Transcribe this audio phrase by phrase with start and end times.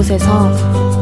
[0.00, 0.50] 이곳에서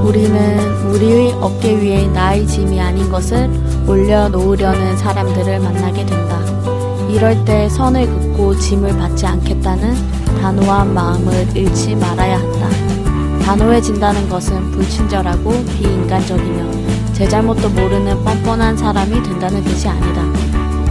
[0.02, 0.58] 우리는
[0.90, 3.48] 우리의 어깨 위에 나의 짐이 아닌 것을
[3.86, 6.40] 올려놓으려는 사람들을 만나게 된다.
[7.08, 9.94] 이럴 때 선을 긋고 짐을 받지 않겠다는
[10.40, 12.68] 단호한 마음을 잃지 말아야 한다.
[13.44, 20.22] 단호해진다는 것은 불친절하고 비인간적이며 제 잘못도 모르는 뻔뻔한 사람이 된다는 뜻이 아니다.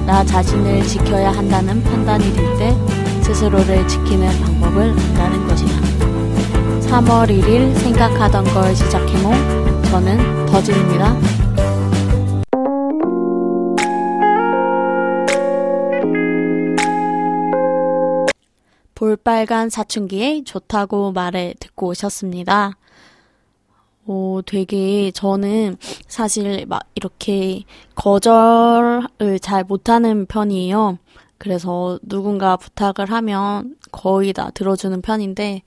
[0.05, 2.76] 나 자신을 지켜야 한다는 판단이 들때
[3.22, 5.77] 스스로를 지키는 방법을 안다는 것이다.
[6.88, 9.34] 3월 1일 생각하던 걸 시작해몽
[9.84, 11.16] 저는 더진입니다.
[18.95, 22.78] 볼빨간 사춘기에 좋다고 말을 듣고 오셨습니다.
[24.06, 25.76] 오, 되게 저는
[26.08, 27.64] 사실 막 이렇게
[27.95, 30.97] 거절을 잘 못하는 편이에요.
[31.38, 35.62] 그래서 누군가 부탁을 하면 거의 다 들어주는 편인데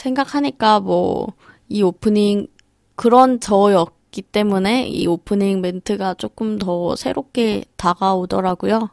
[0.00, 1.34] 생각하니까 뭐
[1.70, 2.48] 이 오프닝
[2.96, 8.90] 그런 저였기 때문에 이 오프닝 멘트가 조금 더 새롭게 다가오더라고요.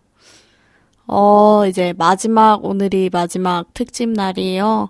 [1.08, 4.90] 어, 이제 마지막, 오늘이 마지막 특집 날이에요.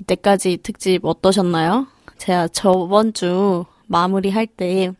[0.00, 1.86] 이때까지 특집 어떠셨나요?
[2.16, 4.92] 제가 저번 주 마무리할 때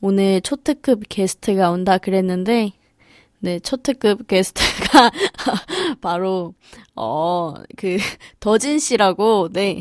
[0.00, 2.72] 오늘 초특급 게스트가 온다 그랬는데,
[3.40, 5.10] 네, 초특급 게스트가
[6.02, 6.54] 바로,
[6.94, 7.96] 어, 그,
[8.40, 9.80] 더진 씨라고, 네.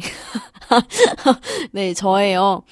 [1.71, 2.63] 네, 저예요.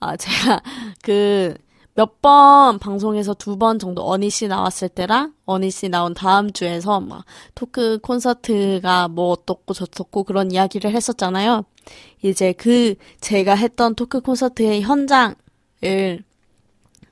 [0.00, 0.62] 아, 제가
[1.02, 1.54] 그,
[1.96, 7.00] 몇 번 방송에서 두 번 정도 어니 씨 나왔을 때랑 어니 씨 나온 다음 주에서
[7.00, 11.64] 막 토크 콘서트가 뭐 어떻고 저떻고 그런 이야기를 했었잖아요.
[12.22, 15.34] 이제 그 제가 했던 토크 콘서트의 현장을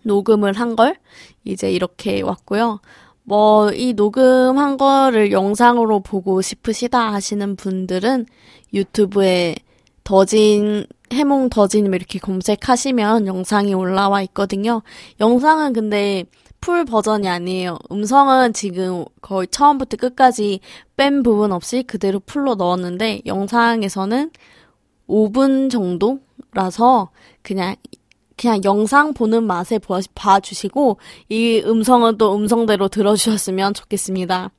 [0.02, 0.96] 녹음을 한 걸
[1.44, 2.80] 이제 이렇게 왔고요.
[3.24, 8.26] 뭐, 이 녹음한 거를 영상으로 보고 싶으시다 하시는 분들은
[8.74, 9.54] 유튜브에
[10.04, 14.82] 더진, 해몽 더진 이렇게 검색하시면 영상이 올라와 있거든요.
[15.20, 16.24] 영상은 근데
[16.60, 17.78] 풀 버전이 아니에요.
[17.90, 20.60] 음성은 지금 거의 처음부터 끝까지
[20.96, 24.30] 뺀 부분 없이 그대로 풀로 넣었는데 영상에서는
[25.08, 27.10] 5분 정도라서
[27.42, 27.74] 그냥
[28.42, 29.78] 그냥 영상 보는 맛에
[30.14, 30.98] 봐주시고,
[31.28, 34.50] 이 음성은 또 음성대로 들어주셨으면 좋겠습니다.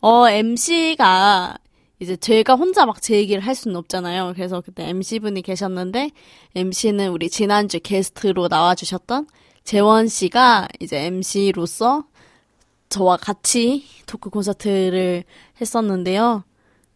[0.00, 1.56] 어, MC가,
[2.00, 4.32] 이제 제가 혼자 막 제 얘기를 할 수는 없잖아요.
[4.34, 6.10] 그래서 그때 MC분이 계셨는데,
[6.56, 9.28] MC는 우리 지난주 게스트로 나와주셨던
[9.62, 12.04] 재원 씨가 이제 MC로서
[12.88, 15.24] 저와 같이 토크 콘서트를
[15.60, 16.44] 했었는데요.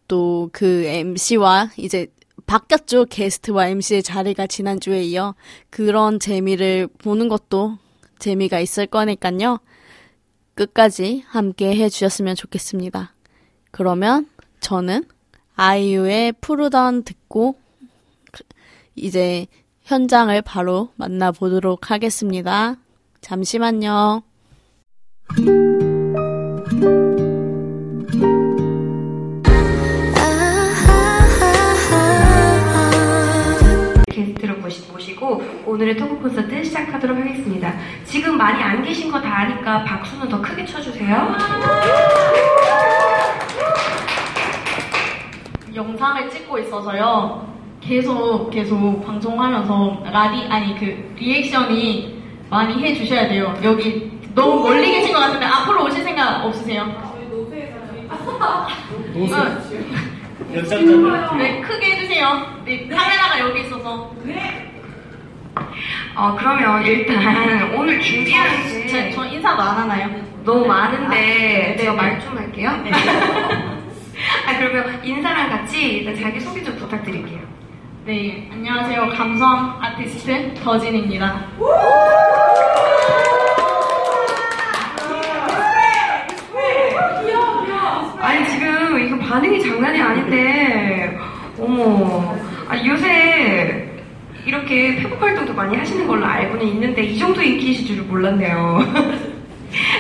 [0.08, 2.08] 또 그 MC와 이제
[2.48, 3.04] 바뀌었죠.
[3.04, 5.34] 게스트와 MC의 자리가 지난주에 이어
[5.70, 7.78] 그런 재미를 보는 것도
[8.18, 9.60] 재미가 있을 거니까요.
[10.54, 13.14] 끝까지 함께 해주셨으면 좋겠습니다.
[13.70, 14.26] 그러면
[14.60, 15.04] 저는
[15.54, 17.56] 아이유의 푸르던 듣고
[18.96, 19.46] 이제
[19.82, 22.76] 현장을 바로 만나보도록 하겠습니다.
[23.20, 24.22] 잠시만요.
[35.68, 37.74] 오늘의 토크 콘서트 시작하도록 하겠습니다.
[38.04, 41.36] 지금 많이 안 계신 거 다 아니까 박수는 더 크게 쳐주세요.
[45.74, 47.46] 영상을 찍고 있어서요.
[47.82, 53.54] 계속 계속 방송하면서 라디 아니 그 리액션이 많이 해주셔야 돼요.
[53.62, 56.86] 여기 너무 멀리 계신 것 같은데 앞으로 오실 생각 없으세요?
[59.12, 59.36] 노세.
[60.54, 61.38] 연장자들.
[61.38, 62.42] 네, 크게 해주세요.
[62.64, 64.10] 네, 카메라가 여기 있어서.
[64.24, 64.67] 네.
[66.14, 68.48] 어, 그러면 일단 오늘 준비한
[68.88, 70.08] 제, 저 인사도 안 하나요?
[70.44, 72.70] 너무 많은데 아, 제가 말 좀 할게요.
[72.84, 72.90] 네.
[74.46, 77.38] 아, 그러면 인사랑 같이 일단 자기소개 좀 부탁드릴게요.
[78.04, 79.10] 네, 안녕하세요.
[79.10, 81.44] 감성 아티스트 더진입니다.
[88.20, 91.18] 아니 지금 이거 반응이 장난이 아닌데
[91.58, 92.34] 어머
[92.68, 93.87] 아 요새
[94.52, 98.78] 이렇게 페북 활동도 많이 하시는 걸로 알고는 있는데 이 정도 인기이실 줄을 몰랐네요.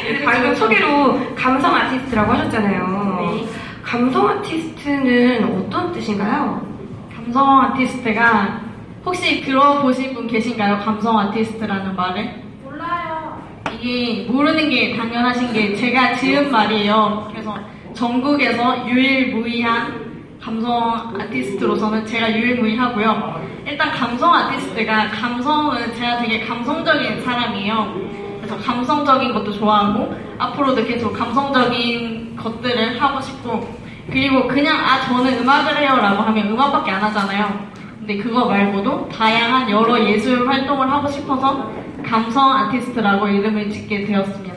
[0.06, 3.18] 근데 방금 소개로 감성 아티스트라고 하셨잖아요.
[3.20, 3.46] 네.
[3.82, 6.66] 감성 아티스트는 어떤 뜻인가요?
[7.14, 8.62] 감성 아티스트가
[9.04, 10.78] 혹시 들어보신 분 계신가요?
[10.78, 12.42] 감성 아티스트라는 말을?
[12.64, 13.42] 몰라요.
[13.78, 17.28] 이게 모르는 게 당연하신 게 제가 지은 말이에요.
[17.30, 17.54] 그래서
[17.92, 20.07] 전국에서 유일무이한
[20.42, 23.46] 감성 아티스트로서는 제가 유일무이하고요.
[23.66, 27.94] 일단 감성 아티스트가 감성은 제가 되게 감성적인 사람이에요.
[28.38, 33.76] 그래서 감성적인 것도 좋아하고 앞으로도 계속 감성적인 것들을 하고 싶고
[34.10, 37.68] 그리고 그냥 아 저는 음악을 해요라고 하면 음악밖에 안 하잖아요.
[37.98, 41.70] 근데 그거 말고도 다양한 여러 예술 활동을 하고 싶어서
[42.06, 44.47] 감성 아티스트라고 이름을 짓게 되었습니다.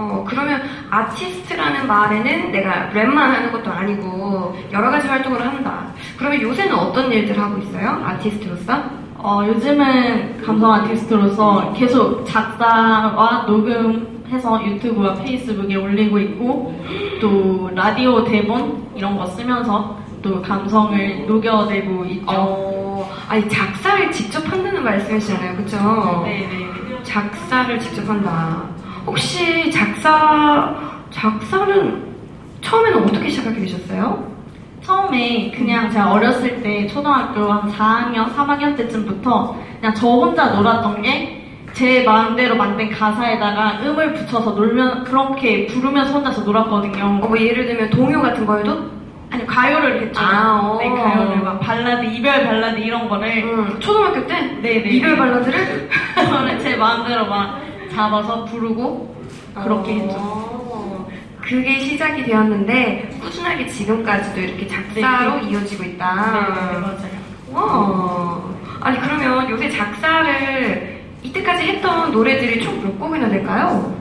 [0.00, 5.88] 어, 그러면 아티스트라는 말에는 내가 랩만 하는 것도 아니고 여러 가지 활동을 한다.
[6.16, 8.02] 그러면 요새는 어떤 일들 하고 있어요?
[8.04, 8.82] 아티스트로서?
[9.18, 16.74] 어, 요즘은 감성 아티스트로서 계속 작사와 녹음해서 유튜브와 페이스북에 올리고 있고
[17.20, 22.24] 또 라디오 대본 이런 거 쓰면서 또 감성을 녹여내고 있죠.
[22.28, 26.22] 어, 아니 작사를 직접 한다는 말씀이시잖아요, 그쵸?
[26.24, 26.70] 네네.
[27.02, 28.64] 작사를 직접 한다.
[29.10, 30.72] 혹시 작사
[31.10, 32.00] 작사는
[32.60, 34.30] 처음에는 어떻게 시작하게 되셨어요?
[34.82, 41.36] 처음에 그냥 제가 어렸을 때 초등학교 한 4학년, 3학년 때쯤부터 그냥 저 혼자 놀았던 게
[41.72, 47.04] 제 마음대로 만든 가사에다가 음을 붙여서 놀면 그렇게 부르면서 혼자서 놀았거든요.
[47.04, 48.76] 어, 뭐 예를 들면 동요 같은 거에도?
[49.30, 50.20] 아니 가요를 했죠.
[50.20, 50.78] 아, 어.
[50.78, 54.90] 네 가요를 막 발라드, 이별 발라드 이런 거를 음, 초등학교 때 네 네.
[54.90, 55.88] 이별 발라드를
[56.26, 57.60] 저는 제 마음대로 막
[57.94, 59.14] 잡아서 부르고
[59.62, 60.16] 그렇게 했죠.
[60.18, 61.08] 어,
[61.40, 65.50] 그게 시작이 되었는데 꾸준하게 지금까지도 이렇게 작사로 네.
[65.50, 66.14] 이어지고 네, 있다.
[66.14, 67.20] 맞아요.
[67.52, 68.54] 어.
[68.80, 73.94] 아니 그러면 요새 작사를 이때까지 했던 노래들이 총 몇 곡이나 될까요?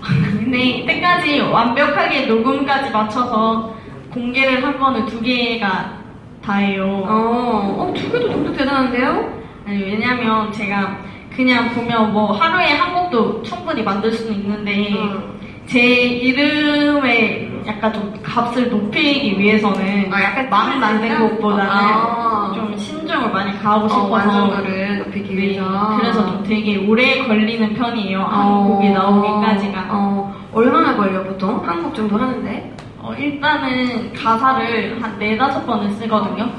[0.00, 3.74] 근데 이때까지 완벽하게 녹음까지 맞춰서
[4.12, 5.96] 공개를 한 거는 두 개가
[6.42, 6.84] 다예요.
[6.86, 9.36] 어, 어, 두 개도 정도 대단한데요?
[9.66, 10.98] 아니, 왜냐면 제가
[11.36, 15.38] 그냥 보면 뭐 하루에 한 곡도 충분히 만들 수는 있는데 음.
[15.66, 21.18] 제 이름에 약간 좀 값을 높이기 위해서는 아, 약간 막 만든?
[21.18, 22.52] 곡보다는 아.
[22.54, 25.96] 좀 신중을 많이 가하고 어, 싶어서 완성도를 높이기 네, 위해서.
[26.00, 28.22] 그래서 좀 되게 오래 걸리는 편이에요.
[28.22, 29.86] 한 어, 곡이 나오기까지가.
[29.90, 31.60] 어, 얼마나 걸려 보통?
[31.68, 32.72] 한 곡 정도 하는데?
[33.06, 36.50] 어, 일단은 가사를 한 네다섯 번을 쓰거든요.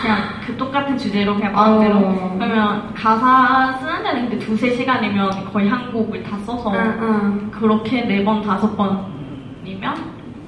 [0.00, 1.94] 그냥 그 똑같은 주제로 그냥 마음대로.
[1.98, 2.36] 어.
[2.36, 7.50] 그러면 가사 쓰는 데는 근데 두세 시간이면 거의 한 곡을 다 써서 응, 응.
[7.52, 9.94] 그렇게 네 번, 다섯 번이면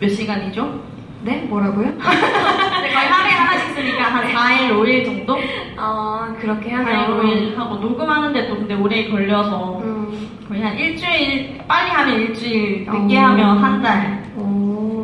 [0.00, 0.80] 몇 시간이죠?
[1.22, 1.42] 네?
[1.48, 1.86] 뭐라고요?
[1.86, 5.38] 근데 거의 하루에 하나씩 쓰니까 한 4일, 5일 정도?
[5.78, 7.20] 어, 그렇게 4일, 하면.
[7.20, 10.28] 5일 하고 녹음하는데 또 근데 오래 걸려서 음.
[10.48, 13.26] 거의 한 일주일, 빨리 하면 일주일, 늦게 어.
[13.28, 14.24] 하면 한 달.
[14.36, 15.03] 오.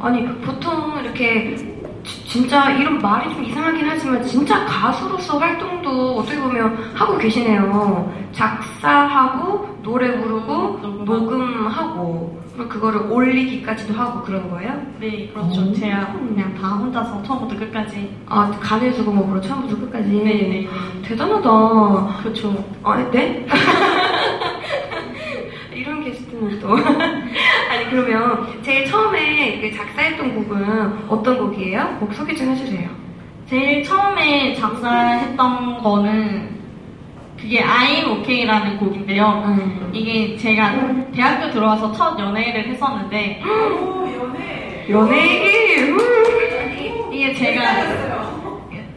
[0.00, 1.54] 아니, 보통 이렇게
[2.02, 8.12] 지- 진짜 이런 말이 좀 이상하긴 하지만 진짜 가수로서 활동도 어떻게 보면 하고 계시네요.
[8.32, 11.04] 작사하고 노래 부르고 녹음하고.
[11.04, 14.72] 녹음하고 그리고 그거를 올리기까지도 하고 그런 거예요?
[14.98, 15.60] 네, 그렇죠.
[15.62, 15.72] 오.
[15.74, 18.10] 제가 그냥 다 혼자서 처음부터 끝까지.
[18.28, 20.08] 아, 간에서고 뭐그로 처음부터 끝까지.
[20.08, 20.68] 네, 네,
[21.06, 22.18] 대단하다.
[22.22, 22.64] 그렇죠.
[22.82, 23.46] 아, 네?
[25.80, 26.76] 이런 게스트는 또.
[26.76, 31.96] 아니, 그러면 제일 처음에 그 작사했던 곡은 어떤 곡이에요?
[31.98, 32.90] 곡 소개 좀 해주세요.
[33.46, 36.60] 제일 처음에 작사했던 거는
[37.40, 39.42] 그게 I'm OK라는 곡인데요.
[39.46, 39.90] 음.
[39.94, 43.42] 이게 제가 대학교 들어와서 첫 연애를 했었는데
[44.90, 45.98] 연예인!
[47.10, 47.62] 이게 제가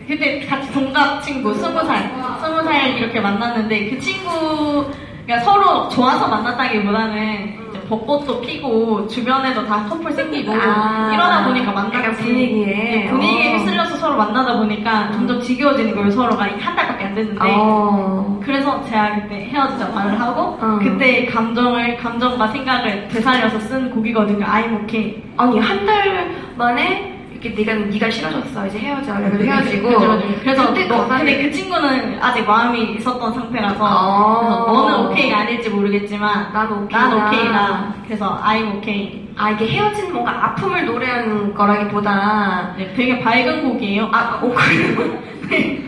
[0.06, 4.86] 그때 같이 동갑 친구 스무 살 스무 살 이렇게 만났는데 그 친구
[5.28, 11.98] 가 서로 좋아서 만났다기보다는 이제 벚꽃도 피고 주변에도 다 커플 생기고 아, 이러다 보니까 만났지
[11.98, 12.66] 약간 분위기에.
[12.66, 13.58] 네, 분위기에 어.
[13.58, 18.40] 휩쓸려서 서로 만나다 보니까 점점 지겨워지는 거예요 서로가 한 달밖에 안 됐는데 어.
[18.44, 20.80] 그래서 제가 그때 헤어지자 말을 하고 어.
[20.82, 24.46] 그때 감정을 감정과 생각을 되살려서 쓴 곡이거든요.
[24.46, 25.24] I'm okay.
[25.38, 27.13] 아니, 한 달 만에
[27.44, 28.68] 이렇게 네가, 네가 싫어졌어.
[28.68, 29.14] 이제 헤어져.
[29.16, 29.88] 그래서 헤어지고.
[29.90, 30.22] 그죠, 그죠.
[30.42, 34.40] 그래서 그때 너, 근데 그 친구는 아직 마음이 있었던 상태라서 아.
[34.40, 37.08] 그래서 너는 오케이가 아닐지 모르겠지만 난 오케이다.
[37.08, 37.94] 난 오케이다.
[38.06, 39.24] 그래서 I'm okay.
[39.36, 42.76] 아, 이게 헤어진 뭔가 아픔을 노래한 거라기보다.
[42.78, 44.10] 네, 되게 밝은 곡이에요.
[44.14, 45.20] 아, 오, 그래요?
[45.50, 45.84] 네.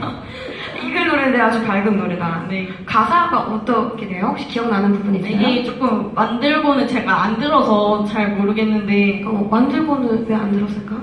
[0.83, 2.45] 이글 노래인데 아주 밝은 노래다.
[2.49, 2.67] 네.
[2.85, 4.27] 가사가 어떻게 돼요?
[4.29, 5.31] 혹시 기억나는 부분 있어요?
[5.31, 10.95] 이게 조금 만들고는 제가 안 들어서 잘 모르겠는데 어, 만들고는 왜 안 들었을까?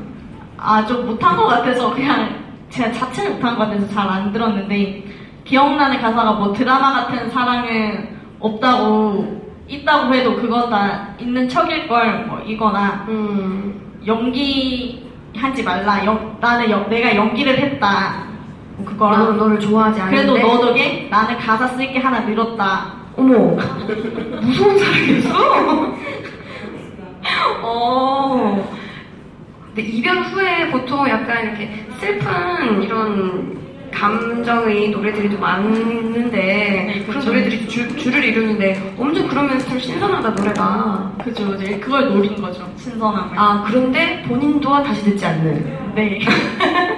[0.64, 2.40] 아 좀 못한 것 같아서 그냥
[2.70, 5.04] 제가 자체를 못한 것 같아서 잘 안 들었는데
[5.44, 8.08] 기억나는 가사가 뭐 드라마 같은 사랑은
[8.40, 13.80] 없다고 있다고 해도 그건 다 있는 척일 걸 뭐 이거나 음.
[14.06, 15.04] 연기
[15.36, 18.24] 하지 말라 연- 나는 연- 내가 연기를 했다
[18.76, 20.32] 뭐 나는 그거랑 너를 좋아하지 않는데.
[20.32, 23.56] 그래도 너 덕에 나는 가사 쓸 게 하나 늘었다 어머,
[24.42, 25.92] 무서운 사람이었어?
[27.62, 28.81] 어.
[29.74, 33.58] 근데 이별 후에 보통 약간 이렇게 슬픈 이런
[33.90, 37.30] 감정의 노래들이 좀 많은데 네, 그런 그쵸.
[37.32, 41.12] 노래들이 줄, 줄을 이루는데 엄청 그러면서 참 신선하다 노래가.
[41.24, 42.70] 그죠 이제 그걸 노린 거죠.
[42.76, 43.38] 신선함을.
[43.38, 45.94] 아 그런데 본인도 다시 듣지 않는.
[45.94, 46.20] 네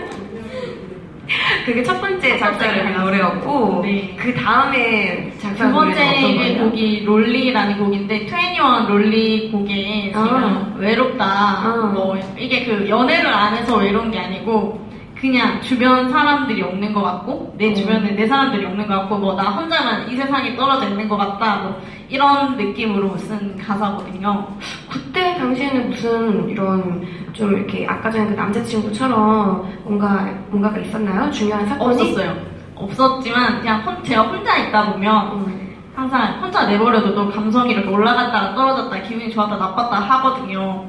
[1.65, 4.15] 그게 첫 번째 작사를 한 노래였고 네.
[4.19, 6.59] 그 다음에 작사 두 번째?
[6.59, 10.75] 곡이 롤리라는 곡인데 21 롤리 곡에 제가 아.
[10.77, 11.91] 외롭다 아.
[11.95, 14.84] 뭐 이게 그 연애를 안 해서 외로운 게 아니고
[15.25, 17.75] 그냥 주변 사람들이 없는 것 같고 내 음.
[17.75, 21.63] 주변에 내 사람들이 없는 것 같고 뭐 나 혼자만 이 세상에 떨어져 있는 것 같다
[21.63, 24.47] 뭐 이런 느낌으로 쓴 가사거든요.
[24.91, 31.31] 그때 당시에는 무슨 이런 좀 이렇게 아까 전에 그 남자친구처럼 뭔가 뭔가가 있었나요?
[31.31, 32.03] 중요한 사건이?
[32.03, 32.37] 없었어요.
[32.75, 35.75] 없었지만 그냥 혼- 제가 혼자 있다 보면 음.
[35.97, 40.85] 항상 혼자 내버려도 또 감성이 이렇게 올라갔다가 떨어졌다 기분이 좋았다 나빴다 하거든요.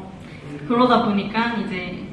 [0.67, 2.03] 그러다 보니까 이제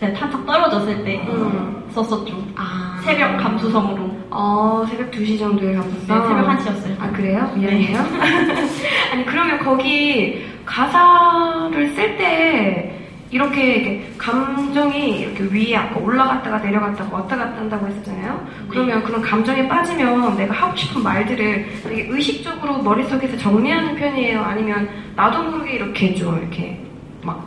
[0.00, 1.84] 제가 한참 떨어졌을 때 음.
[1.90, 2.34] 썼었죠.
[2.56, 3.00] 아.
[3.04, 4.10] 새벽 감수성으로.
[4.30, 5.92] 어, 새벽 2시 정도에 갔었어?
[5.92, 7.00] 네, 새벽 1시였어요.
[7.00, 7.52] 아, 그래요?
[7.54, 7.98] 미안해요.
[9.12, 12.90] 아니, 그러면 거기 가사를 쓸 때
[13.30, 18.46] 이렇게, 이렇게 감정이 이렇게 위에 아까 올라갔다가 내려갔다가 왔다 갔다 한다고 했었잖아요?
[18.68, 24.40] 그러면 그런 감정에 빠지면 내가 하고 싶은 말들을 되게 의식적으로 머릿속에서 정리하는 편이에요?
[24.40, 26.80] 아니면 나도 모르게 이렇게 좀 이렇게
[27.22, 27.44] 막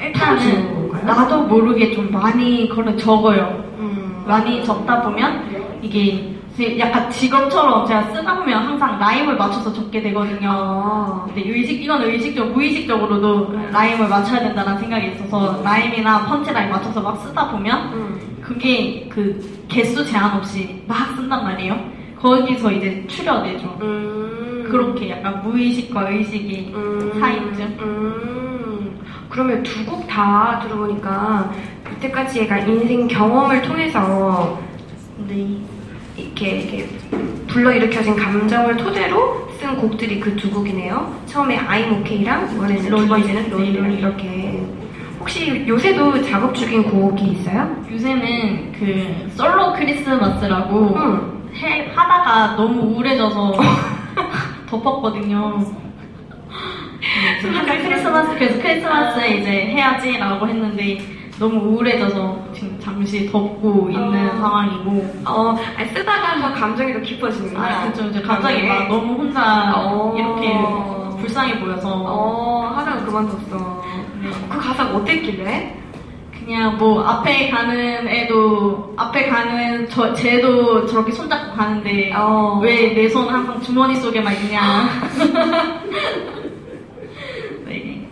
[0.00, 0.75] 일단은?
[1.06, 3.64] 나도 모르게 좀 많이 그걸 적어요.
[3.78, 4.24] 음.
[4.26, 10.48] 많이 적다 보면 이게 제- 약간 직업처럼 제가 쓰다 보면 항상 라임을 맞춰서 적게 되거든요.
[10.50, 11.22] 아.
[11.26, 17.50] 근데 의식 이건 의식적 무의식적으로도 라임을 맞춰야 된다는 생각이 있어서 라임이나 펀치라인 맞춰서 막 쓰다
[17.50, 18.20] 보면 음.
[18.42, 21.78] 그게 그 개수 제한 없이 막 쓴단 말이에요.
[22.18, 23.78] 거기서 이제 추려내죠.
[23.82, 24.66] 음.
[24.70, 27.12] 그렇게 약간 무의식과 의식이 음.
[27.20, 28.45] 사이쯤.
[29.26, 29.28] 음.
[29.28, 31.52] 그러면 두 곡 다 들어보니까
[31.84, 34.58] 그때까지 얘가 인생 경험을 통해서
[35.28, 35.58] 네.
[36.16, 36.88] 이렇게, 이렇게
[37.46, 41.14] 불러일으켜진 감정을 토대로 쓴 곡들이 그 두 곡이네요.
[41.26, 43.08] 처음에 I'm OK랑 이번에는 두 롤리.
[43.08, 43.94] 번째는 롤리 네.
[43.98, 44.66] 이렇게.
[45.20, 47.76] 혹시 요새도 작업 중인 곡이 있어요?
[47.90, 51.50] 요새는 그 솔로 크리스마스라고 응.
[51.54, 53.54] 해, 하다가 너무 우울해져서
[54.68, 55.64] 덮었거든요.
[57.42, 60.98] 네, 항상 크리스마스 그래서 크리스마스에 이제 해야지라고 했는데
[61.38, 64.36] 너무 우울해져서 지금 잠시 덮고 있는 어.
[64.36, 67.66] 상황이고 어, 아니, 쓰다가 더 감정이 더 깊어지는구나.
[67.66, 68.66] 아, 그쵸 이제 갑자기.
[68.66, 70.14] 막 너무 혼자 어.
[70.16, 73.84] 이렇게 불쌍해 보여서 어, 하다가 그만뒀어.
[74.22, 74.30] 네.
[74.48, 75.76] 그 가사가 어땠길래?
[76.46, 82.60] 그냥 뭐 앞에 가는 애도 앞에 가는 저 쟤도 저렇게 손잡고 가는데 어.
[82.62, 86.32] 왜내 손 항상 주머니 속에만 있냐 네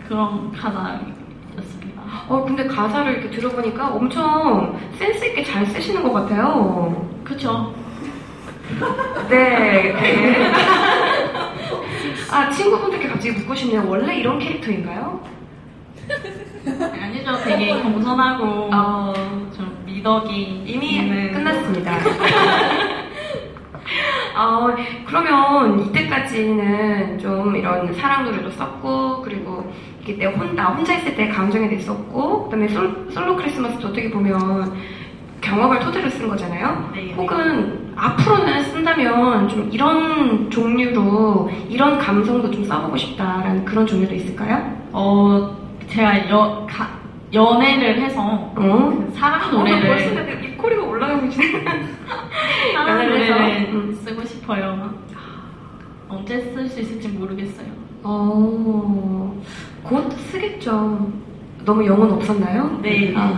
[0.07, 7.09] 그런 가사였습니다 어, 근데 가사를 이렇게 들어보니까 엄청 센스있게 잘 쓰시는 것 같아요.
[7.23, 7.73] 그쵸
[9.29, 10.51] 네, 네.
[12.31, 13.85] 아, 친구분들께 갑자기 묻고 싶네요.
[13.87, 15.23] 원래 이런 캐릭터인가요?
[17.01, 19.13] 아니죠 되게 겸손하고 어,
[19.55, 21.97] 좀 미덕이 이미 있는 끝났습니다.
[24.35, 29.71] 어, 그러면 이때까지는 좀 이런 사랑 노래도 썼고, 그리고
[30.05, 33.87] 이게 내 혼, 나 혼자 있을 때 감정에 대해 썼고, 그 다음에 솔, 솔로 크리스마스도
[33.87, 34.71] 어떻게 보면
[35.41, 36.91] 경험을 토대로 쓴 거잖아요?
[36.93, 37.11] 네.
[37.13, 44.75] 혹은 앞으로는 쓴다면 좀 이런 종류로, 이런 감성도 좀 써보고 싶다라는 그런 종류도 있을까요?
[44.91, 45.57] 어
[45.87, 46.87] 제가 여, 가,
[47.33, 48.53] 연애를 해서 어?
[48.55, 51.63] 그 사랑 벌써 노래를 내가 입꼬리가 올라가고 계시네.
[52.73, 53.09] 사랑?
[53.09, 53.99] 노래를 음.
[54.03, 54.93] 쓰고 싶어요
[56.07, 57.67] 언제 쓸 수 있을지 모르겠어요
[58.03, 59.41] 어,
[59.87, 61.11] 곧 쓰겠죠.
[61.63, 62.79] 너무 영혼 없었나요?
[62.81, 63.13] 네.
[63.15, 63.37] 아.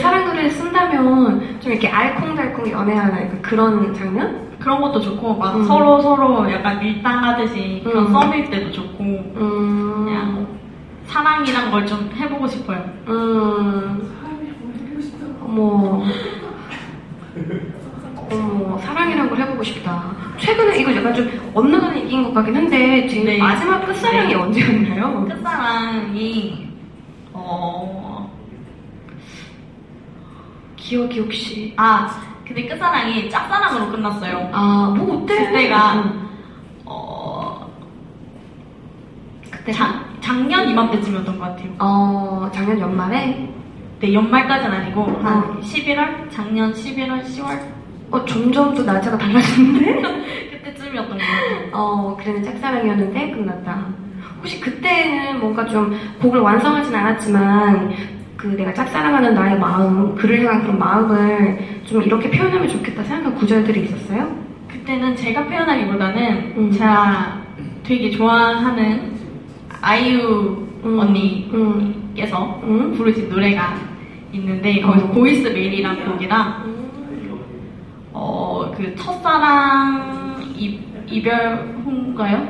[0.00, 4.48] 사랑 노래를 쓴다면 좀 이렇게 알콩달콩 연애하는 그런 장면?
[4.58, 5.64] 그런 것도 좋고 막 음.
[5.64, 8.12] 서로 서로 약간 밀당하듯이 그런 음.
[8.12, 10.46] 썸일 때도 좋고 음, 그냥
[11.06, 12.84] 사랑이란 걸 좀 해보고 싶어요.
[13.08, 14.02] 음,
[15.42, 16.04] 어머,
[18.30, 20.02] 어머, 사랑이란 걸 해보고 싶다.
[20.40, 23.38] 최근에 이거 약간 좀 엇나가는 얘기인 것 같긴 한데 지금 네.
[23.38, 24.34] 마지막 끝사랑이 네.
[24.34, 25.24] 언제였나요?
[25.26, 26.68] 끝사랑이
[27.32, 28.30] 어...
[30.76, 31.72] 기억이 혹시?
[31.76, 32.08] 아
[32.46, 34.50] 근데 끝사랑이 짝사랑으로 끝났어요.
[34.52, 35.46] 아, 뭐 어때?
[35.46, 36.28] 그때가 음.
[36.84, 37.70] 어...
[39.50, 41.70] 그때 작, 작년 이맘때쯤이었던 것 같아요.
[41.78, 43.48] 어, 작년 연말에?
[44.00, 45.60] 네 연말까지는 아니고 한 어.
[45.60, 46.30] 11월?
[46.30, 47.79] 작년 11월, 10월
[48.10, 50.02] 어, 점점 또 날짜가 달라졌는데?
[50.62, 51.68] 그때쯤이었던 것 같아요.
[51.72, 53.86] 어, 그래는 짝사랑이었는데 끝났다.
[54.38, 57.92] 혹시 그때는 뭔가 좀 곡을 완성하진 않았지만,
[58.36, 63.82] 그 내가 짝사랑하는 나의 마음, 그를 향한 그런 마음을 좀 이렇게 표현하면 좋겠다 생각한 구절들이
[63.82, 64.34] 있었어요?
[64.68, 66.72] 그때는 제가 표현하기보다는 음.
[66.72, 67.42] 제가
[67.82, 69.12] 되게 좋아하는
[69.82, 70.98] 아이유 음.
[70.98, 72.94] 언니께서 음.
[72.96, 73.74] 부르신 노래가
[74.32, 75.10] 있는데 거기서 어.
[75.10, 76.79] Voice Mail이라는 곡이랑 음.
[78.80, 82.48] 그 첫사랑 이, 이별 후인가요?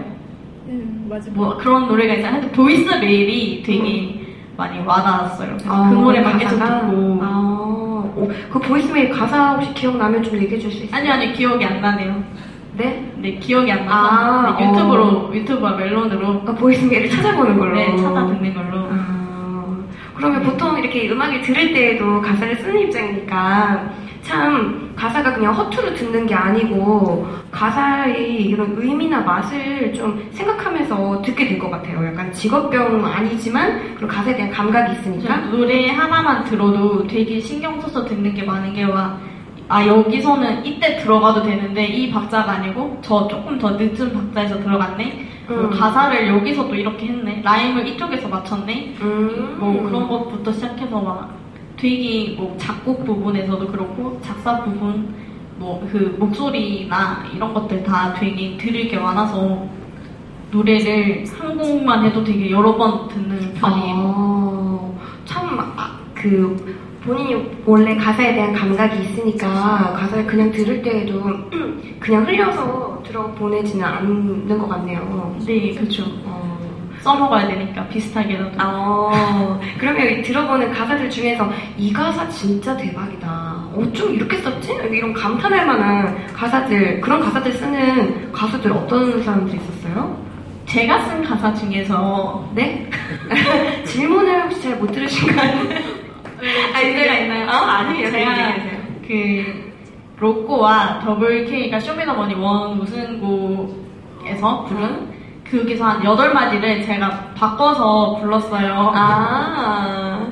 [0.69, 1.29] 음, 맞아.
[1.33, 2.15] 뭐 그런 노래가.
[2.31, 4.21] 하여튼 Voice Mail이 되게
[4.57, 5.49] 많이 와닿았어요.
[5.49, 6.87] 그래서 아, 그 노래 만 계속 가사가?
[6.87, 10.97] 듣고 아, 오, 그 Voice Mail 가사 혹시 기억나면 좀 얘기해 줄 수 있어요?
[11.01, 12.23] 아니 아니 기억이 안 나네요.
[12.77, 13.13] 네?
[13.17, 15.31] 네 기억이 안 나서 아, 네, 유튜브로 어.
[15.35, 17.75] 유튜브와 멜론으로 아, Voice Mail을 찾아보는 걸로.
[17.75, 18.87] 네 찾아 듣는 걸로.
[18.91, 19.79] 아,
[20.15, 23.91] 그러면 보통 이렇게 음악을 들을 때에도 가사를 쓰는 입장이니까
[24.23, 31.59] 참 가사가 그냥 허투루 듣는 게 아니고 가사의 이런 의미나 맛을 좀 생각하면서 듣게 될
[31.59, 32.05] 것 같아요.
[32.07, 35.37] 약간 직업병 아니지만 그런 가사에 대한 감각이 있으니까.
[35.51, 39.19] 노래 하나만 들어도 되게 신경 써서 듣는 게 많은 게 와.
[39.69, 45.27] 아 여기서는 이때 들어가도 되는데 이 박자가 아니고 저 조금 더 늦은 박자에서 들어갔네.
[45.47, 45.71] 그리고 음.
[45.71, 47.41] 가사를 여기서 또 이렇게 했네.
[47.45, 48.97] 라임을 이쪽에서 맞췄네.
[49.01, 49.57] 음.
[49.59, 51.40] 뭐 그런 것부터 시작해서 막
[51.81, 55.15] 되게 뭐 작곡 부분에서도 그렇고 작사 부분
[55.59, 59.67] 뭐 그 목소리나 이런 것들 다 되게 들을 게 많아서
[60.51, 63.97] 노래를 한 곡만 해도 되게 여러 번 듣는 편이에요.
[63.97, 64.91] 아,
[65.25, 71.23] 참, 아, 그, 본인이 원래 가사에 대한 감각이 있으니까 가사를 그냥 들을 때에도
[72.01, 75.37] 그냥 흘려서 들어 보내지는 않는 것 같네요.
[75.47, 76.05] 네, 그렇죠.
[76.25, 76.40] 어,
[77.03, 78.51] 써먹어야 되니까 비슷하게라도.
[78.59, 83.29] 아, 그러면 들어보는 가사들 중에서 이 가사 진짜 대박이다.
[83.77, 84.73] 어쩜 이렇게 썼지?
[84.91, 90.19] 이런 감탄할 만한 가사들, 그런 가사들 쓰는 가수들 어떤 사람들이 있었어요?
[90.67, 92.89] 제가 쓴 가사 중에서 네?
[93.85, 95.61] 질문을 혹시 잘 못 들으신가요?
[96.75, 97.49] 아니, 문제가 있나요?
[97.49, 98.11] 어, 아니에요.
[98.11, 98.81] 제가 얘기하세요.
[99.07, 99.71] 그
[100.19, 105.20] 로꼬와 더블 K가 쇼미더머니 원 우승곡에서 부른
[105.51, 108.93] 거기서 한 8마디를 제가 바꿔서 불렀어요.
[108.95, 110.27] 아,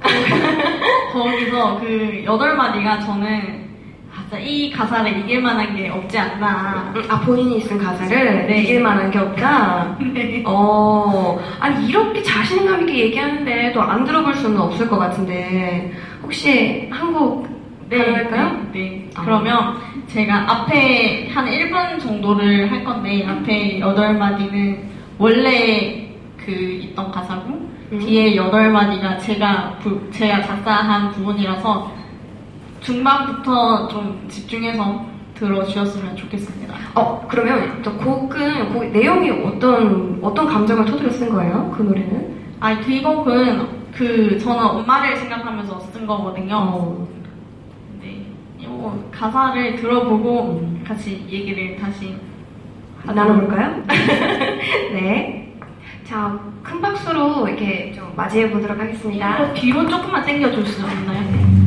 [1.12, 3.68] 거기서 그 8마디가 저는
[4.12, 6.92] 아, 진짜 이 가사를 이길 만한 게 없지 않나.
[6.96, 8.62] 음, 아 본인이 쓴 가사를 네.
[8.62, 9.96] 이길 만한 게 없다.
[10.14, 10.42] 네.
[10.46, 17.49] 어, 아니 이렇게 자신감 있게 얘기하는데 또안 들어볼 수는 없을 것 같은데 혹시 한곡
[17.98, 18.50] 가능할까요?
[18.72, 19.10] 네, 네.
[19.16, 19.22] 아.
[19.24, 19.76] 그러면
[20.06, 24.78] 제가 앞에 한 1분 정도를 할 건데 앞에 8마디는
[25.18, 27.98] 원래 그 있던 가사고 음.
[27.98, 31.92] 뒤에 8마디가 제가 부- 제가 작사한 부분이라서
[32.80, 36.74] 중반부터 좀 집중해서 들어주셨으면 좋겠습니다.
[36.94, 41.72] 어 그러면 또 곡은 곡 내용이 어떤 어떤 감정을 토대로 쓴 거예요?
[41.76, 42.40] 그 노래는?
[42.60, 46.56] 아니 그 곡은 그 저는 엄마를 생각하면서 쓴 거거든요.
[46.56, 47.08] 어.
[48.80, 48.86] 네.
[48.86, 52.16] 이거 가사를 들어보고 같이 얘기를 다시
[53.06, 53.82] 아, 나눠볼까요?
[54.92, 55.54] 네.
[56.04, 59.44] 자, 큰 박수로 이렇게 좀 맞이해 보도록 하겠습니다.
[59.44, 61.60] 이거 뒤로 조금만 당겨줄 수 있나요?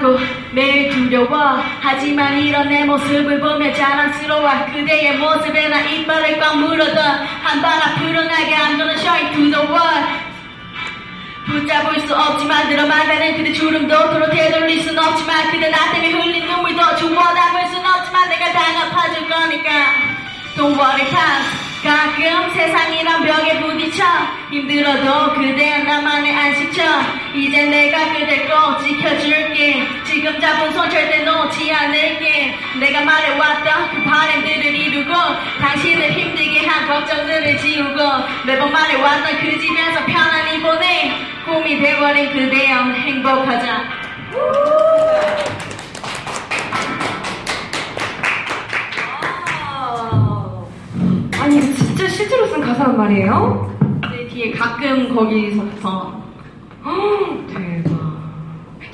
[0.00, 0.18] 하고
[0.52, 1.62] 매일 두려워.
[1.80, 4.48] 하지만 이런 내 모습을 보며 자랑스러워.
[4.72, 10.30] 그대의 모습에 나 이빨을 꽉 물어도 한바람 불어나게 I'm gonna shine to the world.
[11.46, 16.96] 붙잡을 수 없지만 들어만가는 그대 주름도 도로 되돌릴 순 없지만 그대 나 때문에 흘린 눈물도
[16.96, 18.60] 주워 담을 순 없지만 내가 다
[18.90, 20.19] 갚아줄 거니까
[20.56, 24.04] Worry pass 가끔 세상이란 벽에 부딪혀
[24.50, 26.82] 힘들어도 그대야 나만의 안식처.
[27.34, 29.88] 이제 내가 그댈 꼭 지켜줄게.
[30.04, 32.54] 지금 잡은 손 절대 놓지 않을게.
[32.78, 35.12] 내가 말해왔던 그 바람들을 이루고
[35.60, 37.98] 당신을 힘들게 한 걱정들을 지우고
[38.44, 41.16] 매번 말해왔던 그 집에서 편안히 보내.
[41.46, 44.89] 꿈이 돼버린 그대여 행복하자
[52.20, 53.98] 실제로 쓴 가사란 말이에요?
[54.12, 56.22] 내 뒤에 가끔 거기서부터
[56.84, 57.98] 헉, 대박.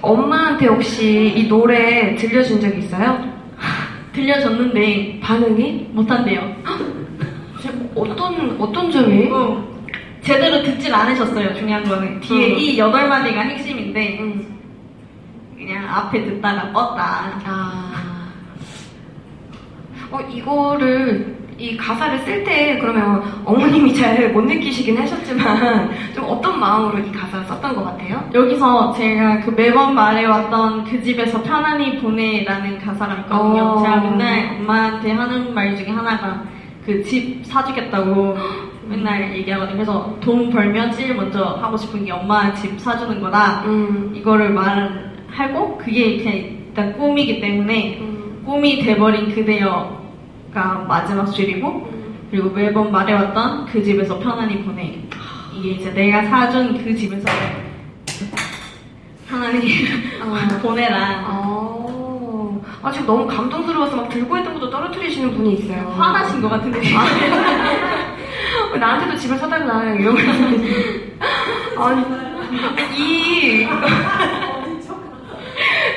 [0.00, 3.28] 엄마한테 혹시 이 노래 들려준 적 있어요?
[4.12, 5.88] 들려줬는데 반응이?
[5.90, 6.54] 못한대요
[7.96, 9.28] 어떤, 어떤 점이?
[9.32, 9.74] 어,
[10.20, 11.52] 제대로 듣질 않으셨어요.
[11.54, 12.58] 중요한 거는 뒤에 음.
[12.60, 14.60] 이 여덟 마디가 핵심인데 음.
[15.56, 16.98] 그냥 앞에 듣다가 껐다.
[17.44, 18.06] 아.
[20.12, 26.98] 어, 이거를, 이 가사를 쓸 때, 그러면 어머님이 잘 못 느끼시긴 하셨지만, 좀 어떤 마음으로
[26.98, 28.28] 이 가사를 썼던 것 같아요?
[28.34, 33.62] 여기서 제가 그 매번 말해왔던 그 집에서 편안히 보내라는 가사가 있거든요.
[33.62, 33.82] 어.
[33.82, 36.42] 제가 맨날 엄마한테 하는 말 중에 하나가
[36.84, 38.36] 그 집 사주겠다고
[38.88, 39.74] 맨날 얘기하거든요.
[39.76, 43.62] 그래서 돈 벌면 제일 먼저 하고 싶은 게 엄마 집 사주는 거다.
[43.66, 44.12] 음.
[44.14, 48.42] 이거를 말하고 그게 이렇게 일단 꿈이기 때문에 음.
[48.46, 50.05] 꿈이 돼버린 그대여
[50.56, 52.16] 가 마지막 줄이고 음.
[52.30, 55.02] 그리고 매번 말해왔던 그 집에서 편안히 보내
[55.52, 57.28] 이게 이제 내가 사준 그 집에서
[59.28, 59.86] 편안히
[60.22, 60.34] 어.
[60.62, 65.88] 보내라 아, 아, 지금 너무 감동스러워서 막 들고 있던 것도 떨어뜨리시는 분이 있어요.
[65.90, 67.04] 화나신 것 같은데 아,
[68.78, 70.18] 나한테도 집을 사달라, 이러고.
[71.78, 72.02] 아니,
[72.96, 73.66] 이,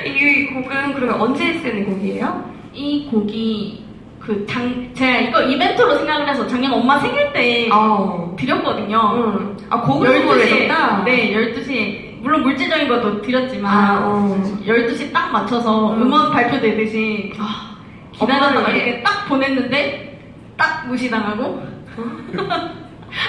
[0.06, 2.52] 이 곡은 그러면 언제 쓰는 곡이에요?
[2.74, 3.89] 이 곡이
[4.30, 8.36] 그 장, 제가 이거 이벤트로 생각을 해서 작년 엄마 생일 때 어.
[8.38, 9.14] 드렸거든요.
[9.16, 9.58] 응.
[9.72, 11.04] 아, 12시에, 했었다?
[11.04, 12.22] 네, 12시에.
[12.22, 14.40] 물론 물질적인 것도 드렸지만, 아, 어.
[14.68, 16.04] 12시 딱 맞춰서 음.
[16.04, 17.76] 음원 발표되듯이 아,
[18.12, 20.22] 기다렸다가 엄마를 이렇게 딱 보냈는데,
[20.56, 21.64] 딱 무시당하고,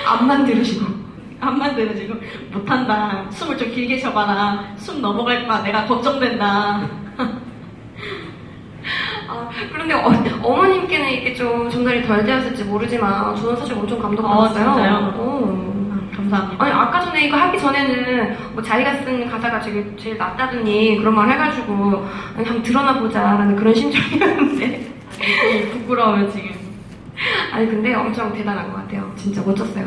[0.07, 0.85] 안만 들으시고.
[1.41, 2.15] 안 만들어지고,
[2.53, 3.25] 못한다.
[3.31, 4.75] 숨을 좀 길게 쉬어봐라.
[4.77, 6.87] 숨 넘어갈까 내가 걱정된다.
[9.31, 10.13] 아, 그런데 어,
[10.43, 14.65] 어머님께는 이게 좀 전달이 덜 되었을지 모르지만 저는 사실 엄청 어, 감동받았어요.
[14.75, 15.15] 진짜요?
[15.17, 15.91] 어.
[15.93, 16.65] 아, 감사합니다.
[16.65, 21.31] 아니 아까 전에 이거 하기 전에는 뭐 자기가 쓴 가사가 제일, 제일 낫다더니 그런 말
[21.31, 22.05] 해가지고
[22.37, 24.91] 아니, 한번 드러나 보자라는 그런 심정이었는데
[25.73, 26.51] 부끄러워요, 지금.
[27.53, 29.13] 아니 근데 엄청 대단한 것 같아요.
[29.17, 29.87] 진짜 멋졌어요.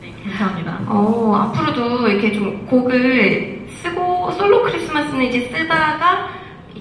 [0.00, 0.80] 네, 감사합니다.
[0.86, 6.28] 어 앞으로도 이렇게 좀 곡을 쓰고 솔로 크리스마스는 이제 쓰다가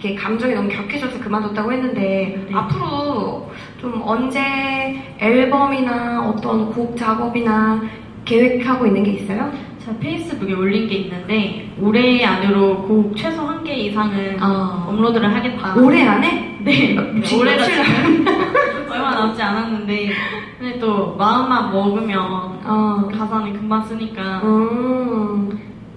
[0.05, 2.55] 이게 감정이 너무 격해져서 그만뒀다고 했는데 네.
[2.55, 3.49] 앞으로
[3.81, 4.39] 좀 언제
[5.17, 7.81] 앨범이나 어떤 곡 작업이나
[8.23, 9.51] 계획하고 있는 게 있어요?
[9.79, 14.85] 제가 페이스북에 올린 게 있는데, 올해 안으로 곡 최소 한 개 이상은 아.
[14.87, 15.75] 업로드를 하겠다.
[15.75, 16.59] 올해 안에?
[16.63, 17.23] 네, 며칠
[17.57, 18.25] 지금
[18.89, 20.09] 얼마 남지 않았는데,
[20.59, 22.19] 근데 또 마음만 먹으면
[22.63, 23.09] 어.
[23.11, 24.41] 가사는 금방 쓰니까.
[24.43, 25.49] 음.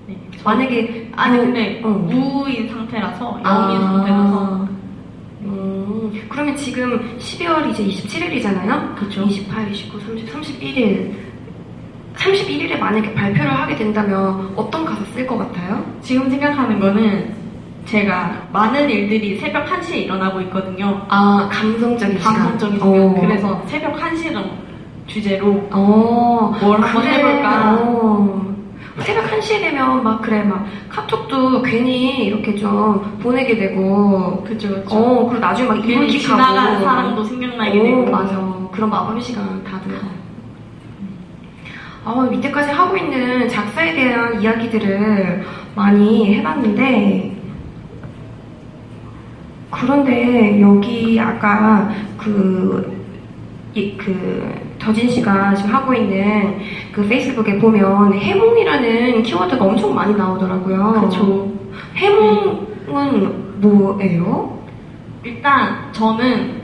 [0.07, 1.88] 네, 저- 만약에 아니 그- 근데 어.
[1.88, 3.70] 무인 상태라서 아.
[3.70, 4.68] 영인 상태라서
[5.42, 8.94] 음, 그러면 지금 12월 이제 27일이잖아요?
[8.94, 9.22] 그쵸.
[9.24, 11.12] 28, 29, 30, 31일.
[12.16, 15.85] 31일에 만약에 발표를 하게 된다면 어떤 가사 쓸 것 같아요?
[16.02, 17.33] 지금 생각하는 거는
[17.85, 21.00] 제가 많은 일들이 새벽 1시에 일어나고 있거든요.
[21.09, 22.35] 아, 감성적인 시간.
[22.35, 22.87] 감성적인 어.
[23.14, 23.20] 시간.
[23.20, 24.44] 그래서 새벽 1시를
[25.07, 27.14] 주제로 어, 뭘 한번 그래.
[27.14, 27.74] 해볼까?
[27.81, 28.58] 어.
[29.04, 34.42] 새벽 1시에 되면 막 그래, 막 카톡도 괜히 이렇게 좀 보내게 되고.
[34.44, 34.96] 그쵸 그쵸.
[34.96, 36.42] 어, 그리고 나중에 막 괜히 이불킥하고.
[36.42, 38.11] 지나가는 사람도 생각나게 오, 되고.
[38.11, 38.58] 맞아.
[38.72, 39.92] 그런 마법의 시간 다들.
[42.04, 47.37] 아, 이때까지 하고 있는 작사에 대한 이야기들을 많이 해봤는데,
[49.70, 52.96] 그런데 여기 아까 그,
[53.74, 56.61] 이, 그, 더진 씨가 지금 하고 있는
[56.92, 61.09] 그 페이스북에 보면 해몽이라는 키워드가 엄청 많이 나오더라고요.
[61.11, 61.53] 그쵸.
[61.94, 64.59] 해몽은 뭐예요?
[65.22, 66.62] 일단 저는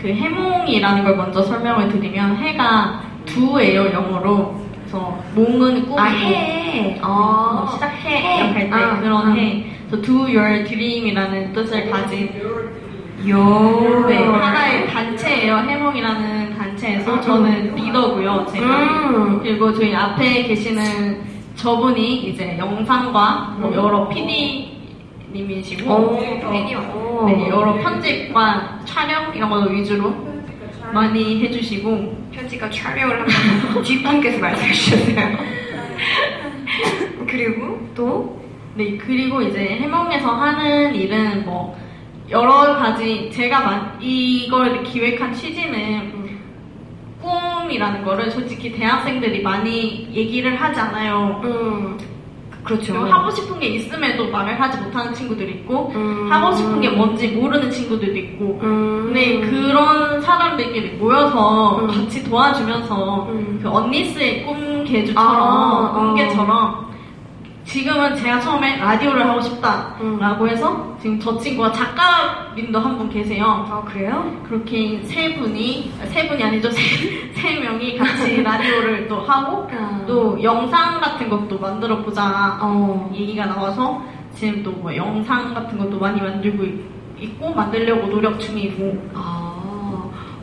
[0.00, 4.54] 그 해몽이라는 걸 먼저 설명을 드리면 해가 두예요 영어로.
[4.78, 7.00] 그래서 몽은 꿈이고 아, 해.
[7.02, 8.44] 어, 어, 시작해 해.
[8.44, 9.32] 이렇게 할때 아, 그런 아.
[9.32, 9.64] 해.
[9.90, 12.30] 그래서 do your dream이라는 뜻을 가진
[13.28, 14.04] 요.
[14.06, 15.56] 네, 하나의 단체예요.
[15.56, 16.43] 해몽이라는
[16.84, 18.46] 단체에서 저는 리더고요.
[18.52, 19.40] 제가 음.
[19.42, 21.22] 그리고 저희 앞에 계시는
[21.56, 23.74] 저분이 이제 영상과 뭐 음.
[23.74, 26.18] 여러 PD님이시고 오,
[26.50, 26.78] 팬이요.
[27.22, 27.26] 오.
[27.26, 30.14] 네, 여러 편집과 촬영 이런 거 위주로
[30.92, 35.36] 많이 해주시고 편지가 촬영을 하면서 뒷분께서 말씀해 주셨어요.
[37.26, 38.44] 그리고 또
[38.76, 41.78] 네 그리고 이제 해몽에서 하는 일은 뭐
[42.28, 46.10] 여러 가지 제가 만- 이걸 기획한 취지는
[47.64, 51.40] 꿈이라는 거를 솔직히 대학생들이 많이 얘기를 하지 않아요.
[51.44, 51.98] 음
[52.62, 52.94] 그렇죠.
[52.94, 56.28] 그리고 하고 싶은 게 있음에도 말을 하지 못하는 친구들이 있고 음.
[56.30, 59.04] 하고 싶은 게 뭔지 모르는 친구들도 있고 음.
[59.06, 61.86] 근데 그런 사람들끼리 모여서 음.
[61.88, 63.60] 같이 도와주면서 음.
[63.62, 66.93] 그 언니스의 꿈 개주처럼 아, 꿈개처럼
[67.64, 70.48] 지금은 제가 처음에 라디오를 하고 싶다라고 음.
[70.48, 73.44] 해서 지금 저 친구가 작가님도 한 분 계세요.
[73.68, 74.30] 아 그래요?
[74.46, 76.80] 그렇게 세 분이 세 분이 아니죠 세,
[77.32, 80.04] 세 명이 같이 라디오를 또 하고 아.
[80.06, 83.10] 또 영상 같은 것도 만들어 보자 어.
[83.14, 84.02] 얘기가 나와서
[84.34, 86.84] 지금 또 뭐 영상 같은 것도 많이 만들고 있-
[87.20, 89.43] 있고 만들려고 노력 중이고 아,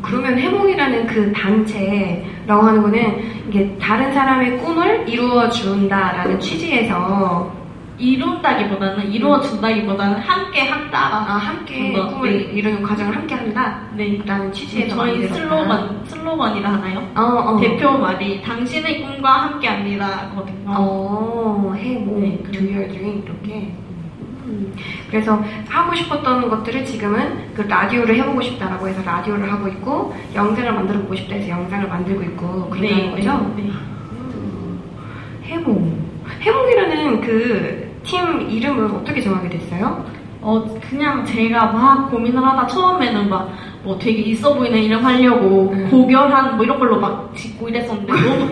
[0.01, 7.61] 그러면 해몽이라는 그 단체라고 하는 거는 이게 다른 사람의 꿈을 이루어 준다라는 취지에서
[8.01, 10.97] 이룬다기보다는 이루어준다기보다는 함께 한다.
[10.99, 12.37] 아, 함께 좀 더, 꿈을 네.
[12.53, 13.81] 이루는 과정을 함께 한다.
[13.95, 14.19] 네.
[14.25, 15.27] 라는 취지에서 저희.
[15.27, 17.07] 슬로건 슬로건이라 하나요?
[17.15, 17.59] 어, 어.
[17.59, 20.65] 대표 말이 당신의 꿈과 함께합니다거든요.
[20.67, 23.71] 어, 해몽, 네, do your dream 이렇게.
[24.45, 24.73] 음.
[25.11, 30.99] 그래서 하고 싶었던 것들을 지금은 그 라디오를 해보고 싶다라고 해서 라디오를 하고 있고 영상을 만들어
[31.01, 33.53] 보고 싶다 해서 영상을 만들고 있고 그런 거죠.
[33.57, 33.69] 네.
[35.43, 36.01] 해몽.
[36.39, 40.03] 해몽이라는 그 팀 이름을 어떻게 정하게 됐어요?
[40.41, 43.49] 어, 그냥 제가 막 고민을 하다 처음에는 막,
[43.83, 45.87] 뭐 되게 있어 보이는 이름 하려고, 음.
[45.89, 48.49] 고결한 뭐 이런 걸로 막 짓고 이랬었는데, 너무?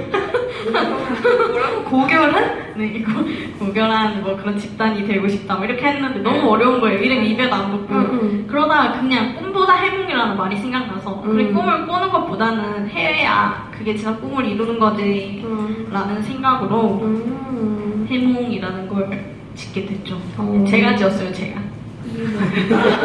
[1.89, 2.73] 고결한?
[2.75, 3.11] 네, 이거,
[3.59, 6.47] 고결한 뭐 그런 집단이 되고 싶다, 뭐 이렇게 했는데 너무 음.
[6.47, 6.99] 어려운 거예요.
[6.99, 7.93] 이름 입에도 안 붙고.
[7.93, 8.45] 음, 음.
[8.47, 11.31] 그러다가 그냥 꿈보다 해몽이라는 말이 생각나서, 음.
[11.31, 15.87] 그래, 꿈을 꾸는 것보다는 해야 그게 진짜 꿈을 이루는 거지, 음.
[15.91, 18.07] 라는 생각으로 음.
[18.09, 20.19] 해몽이라는 걸 짓게 됐죠.
[20.37, 20.65] 어.
[20.67, 21.59] 제가 지었어요, 제가.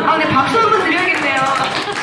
[0.07, 1.35] 아, 근데 박수 한 번 드려야겠네요.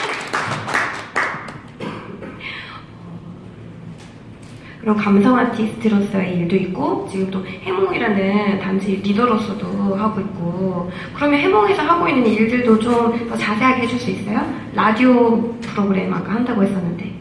[4.82, 12.08] 그럼 감성 아티스트로서의 일도 있고 지금 또 해몽이라는 단지 리더로서도 하고 있고 그러면 해몽에서 하고
[12.08, 14.42] 있는 일들도 좀 더 자세하게 해줄 수 있어요?
[14.74, 17.12] 라디오 프로그램 아까 한다고 했었는데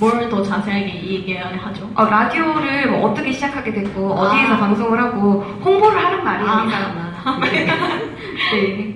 [0.00, 1.90] 뭘 더 자세하게 얘기해야 하죠?
[1.94, 4.58] 어, 라디오를 뭐 어떻게 시작하게 됐고 어디에서 아.
[4.58, 6.64] 방송을 하고 홍보를 하란 말이에요 아.
[6.64, 7.08] 이 사람아
[8.52, 8.94] 네.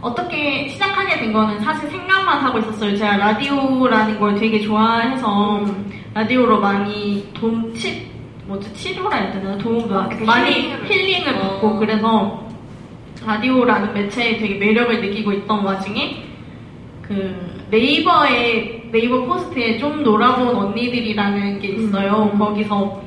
[0.00, 2.94] 어떻게 시작하게 된 거는 사실 생각만 하고 있었어요.
[2.96, 5.90] 제가 라디오라는 걸 되게 좋아해서 음.
[6.14, 8.08] 라디오로 많이 돈, 치,
[8.46, 9.58] 뭐지, 치료라 해야 되나?
[9.58, 11.34] 도움을 아, 그 많이 힐링을.
[11.34, 11.40] 어.
[11.40, 12.48] 받고 그래서
[13.26, 16.24] 라디오라는 매체에 되게 매력을 느끼고 있던 와중에
[17.02, 22.30] 그 네이버에 네이버 포스트에 좀 놀아본 언니들이라는 게 있어요.
[22.32, 22.38] 음.
[22.38, 23.02] 거기서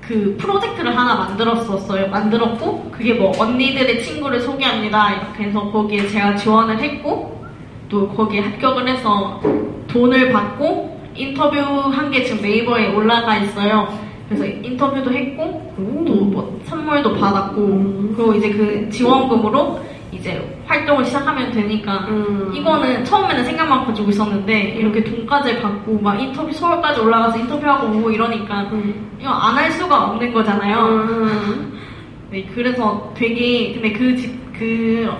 [0.00, 2.08] 그 프로젝트를 하나 만들었었어요.
[2.08, 5.12] 만들었고 그게 뭐 언니들의 친구를 소개합니다.
[5.14, 7.46] 이렇게 해서 거기에 제가 지원을 했고
[7.88, 9.40] 또 거기에 합격을 해서
[9.86, 13.88] 돈을 받고 인터뷰 한 게 지금 네이버에 올라가 있어요.
[14.28, 15.82] 그래서 인터뷰도 했고 또
[16.28, 18.12] 뭐 선물도 받았고 음.
[18.16, 19.80] 그리고 이제 그 지원금으로
[20.12, 22.50] 이제 활동을 시작하면 되니까 음.
[22.54, 28.62] 이거는 처음에는 생각만 가지고 있었는데 이렇게 돈까지 받고 막 인터뷰 서울까지 올라가서 인터뷰하고 오고 이러니까
[28.72, 29.10] 음.
[29.20, 30.78] 이거 안 할 수가 없는 거잖아요.
[30.86, 31.78] 음.
[32.30, 35.10] 네, 그래서 되게 근데 그 집그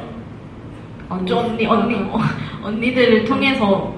[1.08, 1.32] 언니.
[1.32, 2.18] 언니 언니 어,
[2.64, 3.94] 언니들을 통해서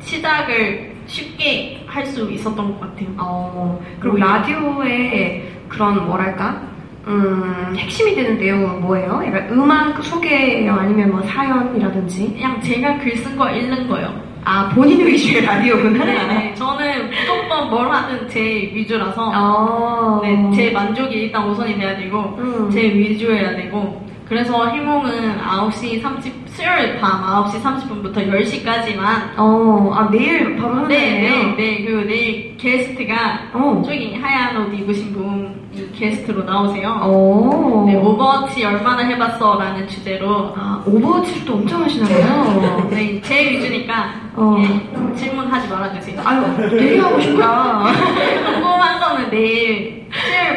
[0.00, 3.08] 시작을 쉽게 할 수 있었던 것 같아요.
[3.18, 4.16] 어, 그리고.
[4.18, 6.60] 라디오의 그런 뭐랄까
[7.06, 9.22] 음, 핵심이 되는 내용은 뭐예요?
[9.26, 10.72] 약간 음악 소개예요?
[10.72, 12.32] 아니면 뭐 사연이라든지?
[12.34, 14.12] 그냥 제가 글 쓴 거 읽는 거요.
[14.46, 16.04] 아 본인 위주의 라디오구나.
[16.04, 16.54] 네 네.
[16.54, 18.40] 저는 무조건 뭘 하든 제
[18.74, 20.20] 위주라서 어.
[20.22, 22.70] 네, 제 만족이 일단 우선이 돼야 되고 음.
[22.70, 30.56] 제 위주여야 되고 그래서 희몽은 9시 30 수요일 밤 9시 30분부터 10시까지만 어, 아 내일
[30.56, 31.46] 바로 하는 네, 거예요?
[31.48, 31.84] 네, 네.
[31.84, 33.14] 그리고 내일 게스트가
[33.52, 33.82] 어.
[33.84, 37.00] 저기 하얀 옷 입으신 분이 게스트로 나오세요.
[37.02, 37.84] 어.
[37.86, 39.58] 네, 오버워치 얼마나 해봤어?
[39.58, 42.88] 라는 주제로 아, 오버워치를 또 엄청 하시나봐요.
[42.90, 44.56] 네, 제 위주니까 어.
[44.60, 46.20] 예, 질문하지 말아주세요.
[46.24, 47.84] 아유, 되게 하고 싶다.
[48.54, 50.03] 궁금한 거는 내일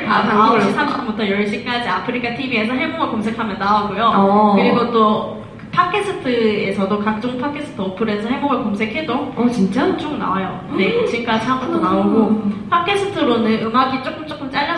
[0.05, 4.03] 밤 아, 방송을 9시 30분부터 10시까지 아프리카 TV에서 해몽을 검색하면 나오고요.
[4.15, 4.53] 어.
[4.55, 9.95] 그리고 또그 팟캐스트에서도 각종 팟캐스트 어플에서 해몽을 검색해도 어, 진짜?
[9.97, 10.59] 쭉 나와요.
[10.77, 14.36] 네, 지금까지 한 것도 나오고 팟캐스트로는 음악이 조금 조금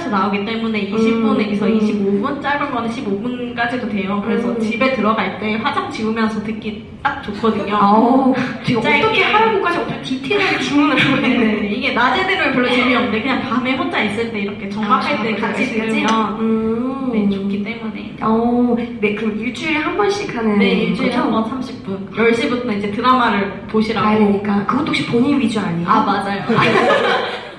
[0.09, 1.79] 잘려서 나오기 때문에 20분에서 음.
[1.79, 4.21] 25분, 짧은 거는 15분까지도 돼요.
[4.25, 4.59] 그래서 음.
[4.59, 7.75] 집에 들어갈 때 화장 지우면서 듣기 딱 좋거든요.
[7.75, 8.31] 아우.
[8.33, 11.67] 어떻게 하라고까지 엄청 디테일하게 주문을 하고 네, 있네.
[11.73, 16.39] 이게 낮에 들으면 별로 재미없는데 그냥 밤에 혼자 있을 때 이렇게 정막할 때 같이 들으면
[16.39, 17.09] 음.
[17.13, 21.13] 네, 좋기 때문에 어, 네, 그럼 일주일에 한 번씩 하는 네, 일주일에?
[21.15, 24.65] 한 번 30분 10시부터 이제 드라마를 보시라고 가야 되니까.
[24.65, 25.87] 그것도 혹시 본인 위주 아니에요?
[25.87, 26.41] 아 맞아요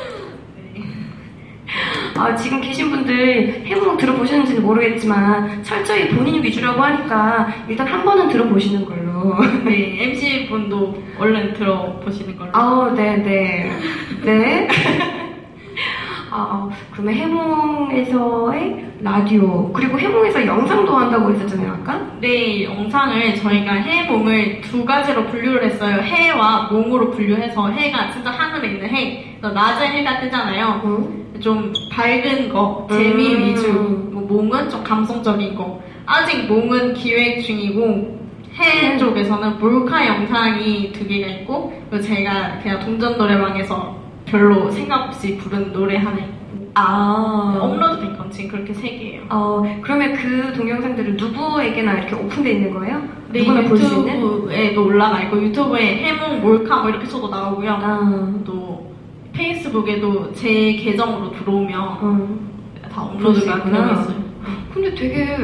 [2.22, 8.86] 아, 지금 계신 분들 해몽 들어보셨는지는 모르겠지만 철저히 본인 위주라고 하니까 일단 한 번은 들어보시는
[8.86, 9.36] 걸로.
[9.66, 13.72] 네, MC분도 얼른 들어보시는 걸로 아우, 네, 네.
[14.24, 14.68] 네.
[16.34, 22.00] 아, 그러면 해몽에서의 라디오, 그리고 해몽에서 영상도 한다고 했었잖아요, 아까?
[22.22, 25.98] 네, 영상을 저희가 해몽을 두 가지로 분류를 했어요.
[25.98, 29.38] 해와 몽으로 분류해서 해가 진짜 하늘에 있는 해.
[29.42, 30.82] 낮에 해가 뜨잖아요.
[30.86, 31.42] 응?
[31.42, 33.42] 좀 밝은 거, 재미 음.
[33.44, 33.72] 위주.
[34.14, 35.82] 뭐 몽은 좀 감성적인 거.
[36.06, 38.20] 아직 몽은 기획 중이고
[38.58, 38.98] 해 음.
[38.98, 44.01] 쪽에서는 몰카 영상이 두 개가 있고 그리고 제가 그냥 동전 노래방에서
[44.32, 46.32] 별로 생각 없이 부른 노래 하나 있고
[46.74, 47.58] 아.
[47.60, 49.24] 업로드 된건 지금 그렇게 세 개예요.
[49.30, 53.02] 어, 그러면 그 동영상들은 누구에게나 이렇게 오픈되어 있는 거예요?
[53.30, 54.16] 네, 누구나 볼 수 있는?
[54.22, 57.72] 유튜브에도 올라가 있고 유튜브에 해몽 몰카 뭐 이렇게 쳐도 나오고요.
[57.72, 58.90] 아, 또
[59.34, 62.40] 페이스북에도 제 계정으로 들어오면 어.
[62.94, 63.64] 다 업로드가.
[63.64, 64.16] 되어 있어요.
[64.74, 65.38] 근데 되게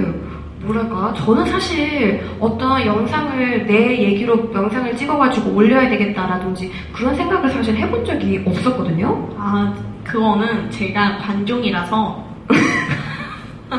[0.71, 8.03] 뭐랄까 저는 사실 어떤 영상을 내 얘기로 영상을 찍어가지고 올려야 되겠다라든지 그런 생각을 사실 해본
[8.05, 9.29] 적이 없었거든요.
[9.37, 12.27] 아, 그거는 제가 관종이라서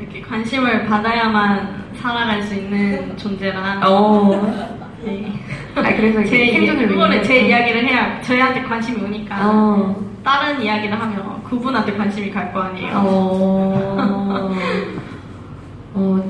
[0.00, 3.80] 이렇게 관심을 받아야만 살아갈 수 있는 존재라.
[3.84, 4.76] 어.
[5.04, 5.32] 네.
[5.76, 9.96] 아 그래서 제, 생존을 위해 제 이야기를 해야 저희한테 관심이 오니까 어.
[10.24, 12.92] 다른 이야기를 하면 그분한테 관심이 갈 거 아니에요.
[12.96, 14.52] 어.
[15.98, 16.26] 어.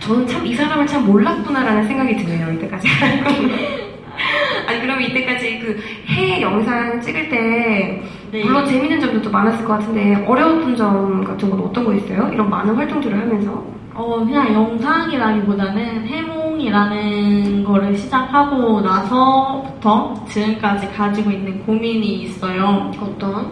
[0.00, 2.88] 저는 참 이 사람을 참 몰랐구나라는 생각이 드네요 이때까지.
[4.66, 8.44] 아니 그러면 이때까지 그해 영상 찍을 때 네.
[8.44, 12.28] 물론 재밌는 점도 많았을 것 같은데 어려웠던 점 같은 건 어떤 거 있어요?
[12.32, 22.22] 이런 많은 활동들을 하면서 어, 그냥 영상이라기보다는 해몽이라는 거를 시작하고 나서부터 지금까지 가지고 있는 고민이
[22.22, 22.92] 있어요.
[23.00, 23.50] 어떤?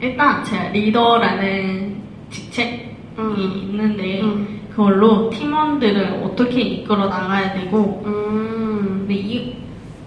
[0.00, 1.96] 일단 제가 리더라는
[2.30, 3.34] 직책이 음.
[3.38, 4.60] 있는데 음.
[4.76, 9.06] 그걸로 팀원들을 어떻게 이끌어 나가야 되고 음.
[9.08, 9.56] 근데 이,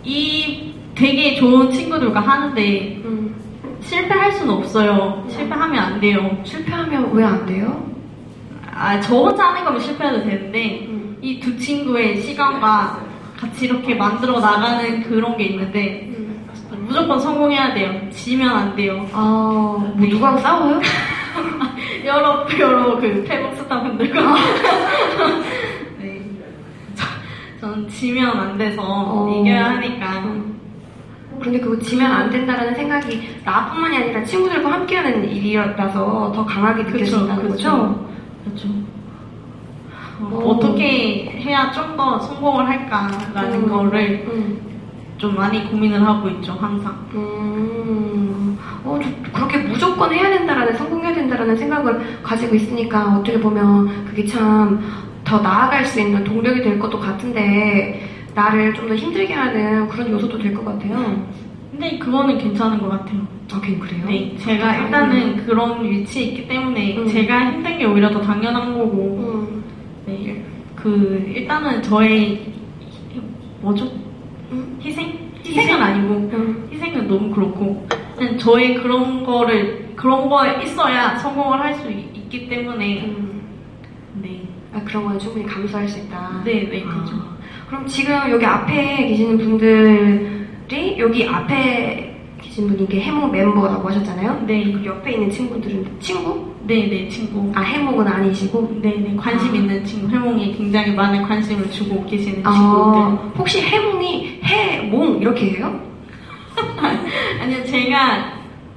[0.04, 3.36] 이 되게 좋은 친구들과 하는데 음.
[3.82, 5.26] 실패할 수는 없어요.
[5.28, 6.38] 실패하면 안 돼요.
[6.44, 7.84] 실패하면 왜 안 돼요?
[8.72, 11.18] 아, 저 혼자 하는 거면 실패해도 되는데 음.
[11.20, 13.00] 이두 친구의 시간과
[13.38, 16.46] 같이 이렇게 만들어 나가는 그런 게 있는데 음.
[16.86, 18.00] 무조건 성공해야 돼요.
[18.12, 19.08] 지면 안 돼요.
[19.14, 20.80] 아, 뭐 누구랑 싸워요?
[22.06, 24.22] 여러 여러 그 페북 스타분들과
[26.00, 26.22] 네.
[26.96, 27.06] 저-
[27.60, 29.30] 전 지면 안 돼서 어.
[29.42, 30.24] 이겨야 하니까
[31.40, 38.06] 그런데 그거 지면 안 된다라는 생각이 나뿐만이 아니라 친구들과 함께하는 일이라서 더 강하게 느껴진다는 거죠?
[38.44, 38.68] 그렇죠.
[40.22, 40.50] 어, 오.
[40.52, 43.70] 어떻게 해야 좀 더 성공을 할까라는 음.
[43.70, 44.60] 거를 음.
[45.18, 46.94] 좀 많이 고민을 하고 있죠 항상.
[47.14, 50.99] 음, 어, 저- 그렇게 무조건 해야 된다라는, 성공해야
[51.30, 54.80] 된다라는 생각을 가지고 있으니까 어떻게 보면 그게 참
[55.26, 58.02] 더 나아갈 수 있는 동력이 될 것도 같은데,
[58.34, 61.24] 나를 좀 더 힘들게 하는 그런 요소도 될 것 같아요.
[61.72, 63.20] 근데 그거는 괜찮은 것 같아요.
[63.52, 64.06] 아, 그래요?
[64.08, 67.08] 네, 제가 일단은 그런 위치에 있기 때문에 음.
[67.08, 69.64] 제가 힘든 게 오히려 더 당연한 거고, 음,
[70.08, 70.44] 네,
[70.76, 72.52] 그 일단은 저의
[73.62, 73.86] 뭐죠?
[74.52, 75.14] 음, 희생?
[75.46, 76.70] 희생은 아니고 음.
[76.72, 77.86] 희생은 너무 그렇고
[78.38, 83.42] 저의 그런 거를 그런 거에 있어야 성공을 할 수 있기 때문에 음.
[84.22, 84.42] 네,
[84.74, 86.42] 아, 그런 건 충분히 감수할 수 있다.
[86.46, 87.16] 네, 네, 그죠.
[87.16, 94.44] 아, 그럼 지금 여기 앞에 계시는 분들이 여기 앞에 계신 분이 이게 해몽 멤버라고 하셨잖아요?
[94.48, 96.50] 네, 그 옆에 있는 친구들은 친구?
[96.66, 97.52] 네, 네, 친구.
[97.56, 98.80] 아 해몽은 아니시고?
[98.82, 99.56] 네, 네, 관심 아.
[99.56, 103.40] 있는 친구, 해몽에 굉장히 많은 관심을 주고 계시는 아, 친구들.
[103.40, 105.80] 혹시 해몽이 해몽 이렇게 해요?
[107.42, 108.34] 아니요, 제가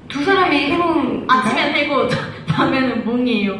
[0.09, 2.09] 두 사람이 해몽 아침에 되고
[2.49, 3.57] 밤에는 몽이에요.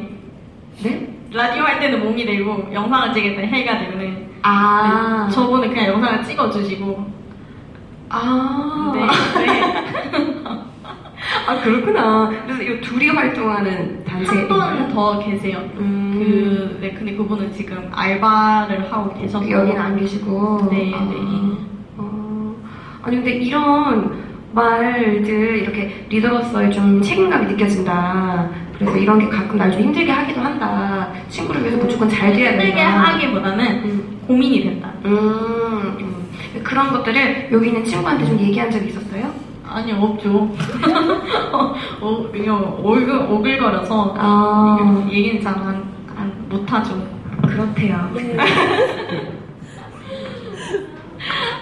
[0.83, 1.09] 네?
[1.33, 4.31] 라디오 할 때는 몽이 되고 영상을 찍을 때 해가 되는.
[4.43, 7.23] 아 네, 저분은 그냥 영상을 찍어주시고.
[8.11, 9.01] 아, 네,
[9.47, 9.63] 네.
[11.47, 12.31] 아 그렇구나.
[12.45, 14.87] 그래서 이 둘이 활동하는 한 단체인가요?
[14.89, 15.59] 분더 계세요.
[15.79, 19.49] 음, 그, 네, 근데 그분은 지금 알바를 하고 계셔서.
[19.51, 20.69] 여기는 안 계시고.
[20.71, 21.72] 네, 아, 네.
[23.03, 24.23] 어, 아니 근데 이런
[24.55, 28.49] 말들 이렇게 리더로서의 좀 책임감이 느껴진다.
[28.79, 31.09] 그래서 이런 게 가끔 날 좀 힘들게 하기도 한다.
[31.29, 32.65] 친구를 위해서 무조건 잘 돼야 된다.
[32.65, 34.93] 힘들게 하기보다는 음, 고민이 된다.
[35.05, 35.13] 음,
[36.01, 36.15] 음.
[36.63, 39.33] 그런 것들을 여기 있는 친구한테 좀 얘기한 적이 있었어요?
[39.67, 40.51] 아니, 없죠.
[42.01, 45.83] 어, 그냥 오글, 오글거려서 아, 얘기는 잘 안,
[46.15, 46.95] 안, 못하죠.
[47.43, 48.11] 그렇대요.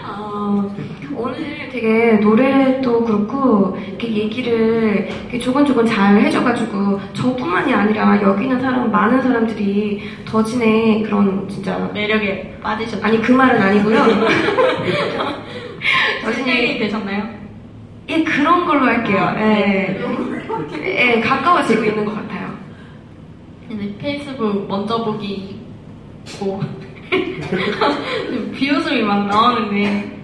[0.05, 0.68] 아,
[1.16, 8.91] 오늘 되게 노래도 그렇고 이렇게 얘기를 이렇게 조곤조곤 잘 해줘가지고 저뿐만이 아니라 여기 있는 사람
[8.91, 13.05] 많은 사람들이 더진의 그런 진짜 매력에 빠지셨죠.
[13.05, 13.99] 아니 그 말은 아니고요.
[16.24, 17.28] 더진이 되셨나요?
[18.09, 19.35] 예 그런 걸로 할게요.
[19.39, 20.01] 예,
[20.85, 22.51] 예 가까워지고 있는 것 같아요.
[23.70, 25.61] 이제 페이스북 먼저 보기
[26.39, 26.61] 고
[28.53, 30.20] 비웃음이 막 나오는데 네,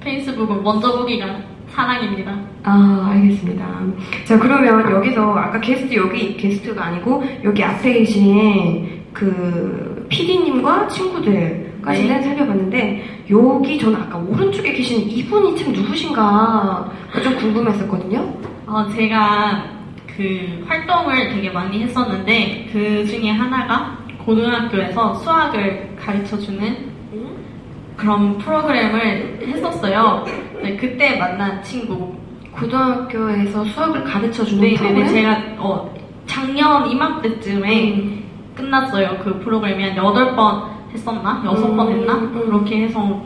[0.00, 1.26] 페이스북은 먼저 보기가
[1.68, 2.36] 사랑입니다.
[2.64, 3.64] 아, 알겠습니다.
[4.24, 12.22] 자, 그러면 여기서 아까 게스트 여기 게스트가 아니고 여기 앞에 계신 그 PD님과 친구들까지는 네.
[12.22, 16.92] 살펴봤는데 여기 저는 아까 오른쪽에 계신 이분이 참 누구신가
[17.22, 18.34] 좀 궁금했었거든요.
[18.66, 19.64] 어, 제가
[20.16, 26.89] 그 활동을 되게 많이 했었는데 그 중에 하나가 고등학교에서 수학을 가르쳐 주는
[28.00, 30.24] 그런 프로그램을 했었어요.
[30.62, 32.14] 네, 그때 만난 친구.
[32.52, 35.04] 고등학교에서 수학을 가르쳐 주는 네, 네, 프로그램?
[35.04, 35.94] 네, 제가 어,
[36.26, 38.24] 작년 이맘때쯤에 음.
[38.56, 39.18] 끝났어요.
[39.22, 41.42] 그 프로그램이 한 8번 했었나?
[41.44, 42.14] 6번 음, 했나?
[42.14, 42.32] 음.
[42.32, 43.22] 그렇게 해서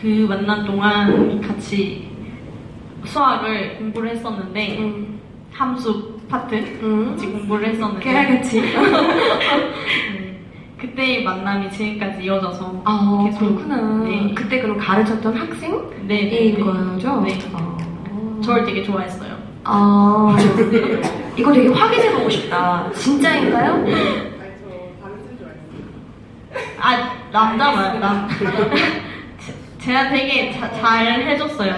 [0.00, 2.08] 그 만난 동안 같이
[3.04, 5.20] 수학을 공부를 했었는데 음.
[5.52, 7.10] 함수 파트 음.
[7.10, 8.12] 같이 공부를 했었는데.
[8.12, 8.42] 네.
[10.82, 13.76] 그때의 만남이 지금까지 이어져서 아, 계속 그렇구나.
[14.04, 14.32] 네.
[14.34, 16.60] 그때 그럼 가르쳤던 학생인 네, 네, 네.
[16.60, 17.20] 거죠?
[17.20, 17.38] 네.
[17.52, 17.76] 아.
[18.42, 19.32] 저를 되게 좋아했어요.
[19.62, 20.36] 아,
[21.36, 22.90] 이거 되게 확인해보고 싶다.
[22.94, 23.84] 진짜인가요?
[26.80, 28.28] 아 남자만 남.
[29.38, 31.74] 제- 제가 되게 자- 잘 해줬어요.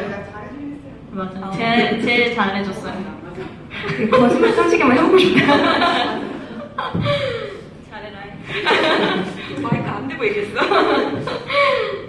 [1.11, 1.51] 맞아.
[1.51, 2.95] 제일 제일 잘 해줬어요.
[4.11, 5.45] 거짓말 상식에만 해보고 싶다.
[9.63, 10.61] 마이크 안 대고 얘기했어.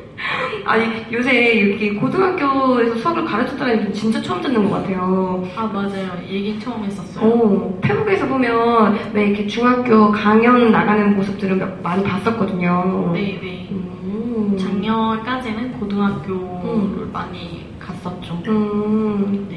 [0.66, 5.48] 아니, 요새 이렇게 고등학교에서 수학을 가르쳤다는 게 진짜 처음 듣는 것 같아요.
[5.56, 6.10] 아 맞아요.
[6.28, 7.24] 얘기 처음 했었어요.
[7.30, 13.12] 어, 페북에서 보면 왜 이렇게 중학교 강연 나가는 모습들을 몇- 많이 봤었거든요.
[13.14, 13.68] 네, 네.
[13.72, 14.58] 음.
[14.60, 17.10] 작년까지는 고등학교를 음.
[17.14, 18.34] 많이 갔었죠.
[18.48, 19.48] 음.
[19.50, 19.55] 네.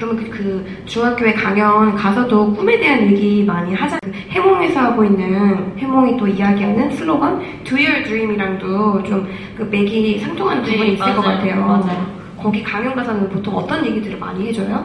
[0.00, 3.98] 그러면 그, 그 중학교에 강연 가서도 꿈에 대한 얘기 많이 하자.
[4.02, 10.70] 그 해몽에서 하고 있는 해몽이 또 이야기하는 슬로건 Do Your Dream이랑도 좀그 맥이 상통하는 네,
[10.72, 11.36] 부분이 있을 것 맞아요.
[11.36, 11.66] 같아요.
[11.66, 12.20] 맞아요.
[12.38, 14.82] 거기 강연 가서는 보통 어떤 얘기들을 많이 해줘요?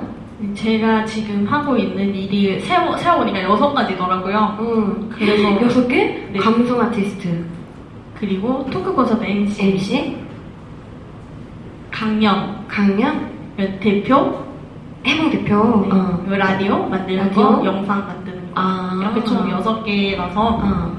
[0.53, 4.57] 제가 지금 하고 있는 일이 세워, 세워보니까 여섯 가지더라고요.
[4.59, 5.09] 음.
[5.09, 6.27] 그래서 여섯 개?
[6.33, 6.39] 네.
[6.39, 7.45] 감성 아티스트,
[8.19, 10.17] 그리고 토크버섯 MC, MC,
[11.89, 13.31] 강연, 강연,
[13.79, 14.44] 대표,
[15.05, 15.55] 해몽 대표.
[15.87, 16.19] 네, 어.
[16.25, 17.43] 그리고 라디오 만드는 라디오?
[17.59, 18.61] 거, 영상 만드는 거.
[18.61, 18.99] 아.
[19.01, 20.95] 이렇게 총 여섯 개라서 어.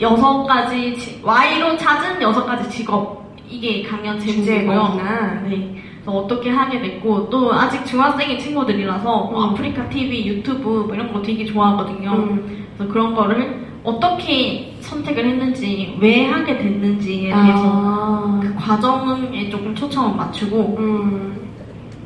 [0.00, 4.40] 여섯 가지 지- Y로 찾은 여섯 가지 직업 이게 강연 제목이고요.
[4.42, 5.42] 주제구나.
[5.44, 5.76] 네.
[6.02, 9.50] 그래서 어떻게 하게 됐고 또 아직 중학생인 친구들이라서 뭐 음.
[9.50, 12.10] 아프리카 TV, 유튜브 뭐 이런 거 되게 좋아하거든요.
[12.10, 12.66] 음.
[12.76, 18.40] 그래서 그런 거를 어떻게 선택을 했는지 왜 하게 됐는지에 대해서 아.
[18.42, 21.41] 그 과정에 조금 초점을 맞추고 음.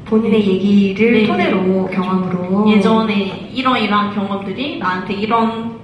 [0.06, 1.94] 본인의 얘기를 네, 토대로 네.
[1.94, 5.76] 경험으로 예전에 이러이러한 경험들이 나한테 이런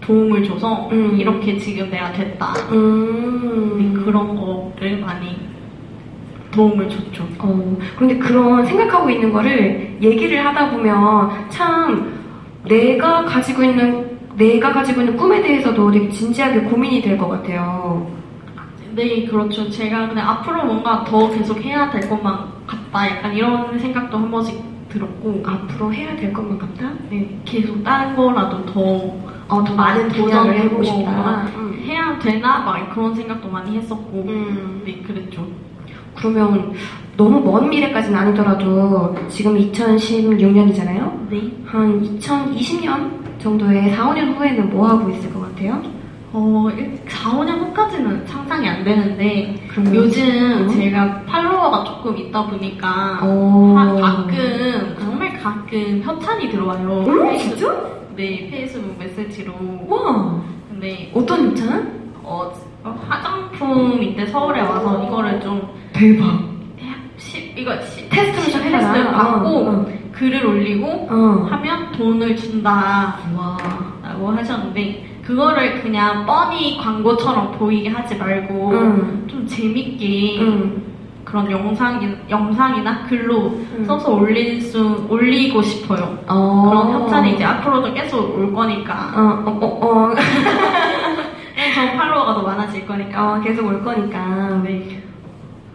[0.00, 1.16] 도움을 줘서 음.
[1.18, 2.54] 이렇게 지금 내가 됐다.
[2.72, 3.76] 음.
[3.94, 5.36] 네, 그런 거를 많이
[6.52, 7.26] 도움을 줬죠.
[7.38, 12.14] 어, 그런데 그런 생각하고 있는 거를 얘기를 하다 보면 참
[12.66, 18.06] 내가 가지고 있는 내가 가지고 있는 꿈에 대해서도 되게 진지하게 고민이 될 것 같아요.
[18.94, 19.68] 네, 그렇죠.
[19.70, 23.10] 제가 그냥 앞으로 뭔가 더 계속 해야 될 것만 같다.
[23.10, 26.92] 약간 이런 생각도 한 번씩 들었고, 앞으로 해야 될 것만 같다?
[27.10, 28.80] 네, 계속 다른 거라도 더
[29.46, 31.10] 어, 더 많은 도전을 해보고 싶다.
[31.10, 31.78] 아, 음.
[31.84, 32.60] 해야 되나?
[32.60, 34.82] 막 그런 생각도 많이 했었고, 음.
[34.84, 35.46] 네, 그랬죠.
[36.14, 36.72] 그러면
[37.16, 41.28] 너무 먼 미래까지는 아니더라도 지금 2016년이잖아요?
[41.28, 41.52] 네.
[41.66, 45.82] 한 2020년 정도의 4, 5년 후에는 뭐 하고 있을 것 같아요?
[46.36, 46.68] 어,
[47.06, 50.68] 4, 5년 후까지는 상상이 안 되는데, 그러면 요즘 어?
[50.68, 53.74] 제가 팔로워가 조금 있다 보니까, 어.
[53.76, 57.04] 하- 가끔, 정말 가끔 협찬이 들어와요.
[57.06, 57.72] 어, 진짜?
[58.16, 59.52] 네, 페이스북 메시지로.
[59.88, 62.00] 와, 근데, 어떤 협찬?
[62.24, 62.52] 어,
[63.08, 65.62] 화장품인데 서울에 와서 이거를 좀,
[65.92, 66.24] 대박.
[66.80, 68.72] 해- 시, 이거 시, 테스트를 좀.
[68.72, 69.86] 테스트를 받고, 어, 어.
[70.10, 71.46] 글을 올리고, 어.
[71.48, 73.18] 하면 돈을 준다.
[73.36, 73.56] 와.
[74.02, 79.24] 라고 하셨는데, 그거를 그냥 뻔히 광고처럼 보이게 하지 말고, 응.
[79.26, 80.82] 좀 재밌게, 응.
[81.24, 83.84] 그런 영상이, 영상이나 글로 응.
[83.84, 86.18] 써서 올릴 수, 올리고 싶어요.
[86.28, 86.66] 어.
[86.68, 89.12] 그런 협찬이 이제 앞으로도 계속 올 거니까.
[89.16, 90.14] 어, 어, 어, 어.
[90.14, 93.34] 그냥 저 팔로워가 더 많아질 거니까.
[93.34, 94.60] 어, 계속 올 거니까.
[94.62, 95.02] 네.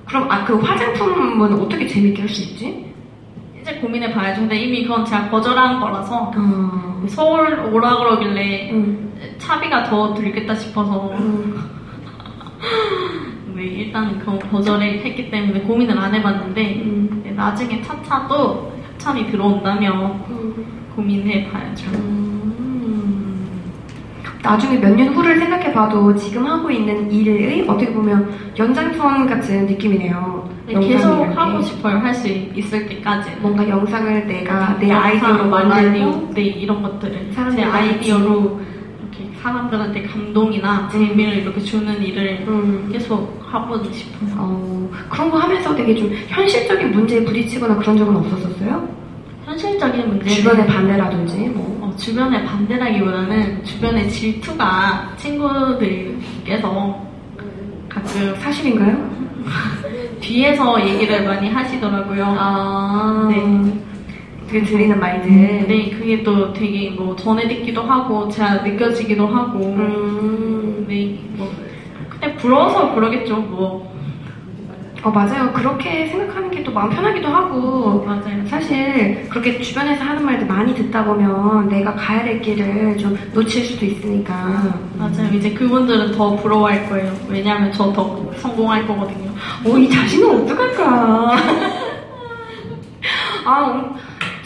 [0.07, 2.85] 그럼, 아, 그 화장품은 어떻게 재밌게 할 수 있지?
[3.59, 4.41] 이제 고민해 봐야죠.
[4.41, 7.03] 근데 이미 그건 제가 거절한 거라서 어.
[7.07, 9.09] 서울 오라 그러길래 응.
[9.39, 11.55] 차비가 더 들겠다 싶어서 응.
[13.55, 17.21] 네, 일단 그건 거절을 했기 때문에 고민을 안 해봤는데 음.
[17.25, 20.53] 네, 나중에 차차도 협찬이 들어온다면 응.
[20.95, 21.89] 고민해 봐야죠.
[21.91, 23.61] 음.
[24.41, 30.49] 나중에 몇 년 후를 생각해봐도 지금 하고 있는 일의 어떻게 보면 연장선 같은 느낌이네요.
[30.67, 31.23] 네, 계속.
[31.37, 31.97] 하고 싶어요.
[31.97, 33.31] 할 수 있을 때까지.
[33.41, 38.61] 뭔가 영상을 내가 내 아이디어로 만들고 네, 이런 것들을 제 아이디어로
[39.41, 42.89] 사람들한테 감동이나 재미를 이렇게 주는 일을 음.
[42.91, 44.29] 계속 하고 싶어요.
[44.37, 48.87] 어, 그런 거 하면서 되게 좀 현실적인 문제에 부딪히거나 그런 적은 없었었어요?
[49.45, 51.79] 현실적인 문제는 주변의 반대라든지 뭐.
[51.81, 57.09] 어, 주변의 반대라기보다는 주변의 질투가 친구들께서
[57.87, 59.19] 가끔 사실인가요?
[60.19, 62.25] 뒤에서 얘기를 많이 하시더라고요.
[62.37, 63.27] 아.
[63.31, 63.88] 네.
[64.51, 65.29] 그 드리는 말들.
[65.67, 71.51] 네, 그게 또 되게 뭐 전해 듣기도 하고 제가 느껴지기도 하고 음, 네, 뭐
[72.09, 73.89] 그냥 부러워서 그러겠죠, 뭐
[75.01, 75.49] 어, 맞아요.
[75.53, 78.03] 그렇게 생각하는 게 또 마음 편하기도 하고.
[78.05, 78.45] 맞아요.
[78.47, 83.85] 사실 그렇게 주변에서 하는 말들 많이 듣다 보면 내가 가야 될 길을 좀 놓칠 수도
[83.85, 84.33] 있으니까.
[84.97, 85.29] 맞아요.
[85.33, 87.13] 이제 그분들은 더 부러워할 거예요.
[87.29, 89.31] 왜냐하면 저 더 성공할 거거든요.
[89.65, 91.35] 어, 이 자신은 어떡할까?
[93.45, 93.93] 아, 음,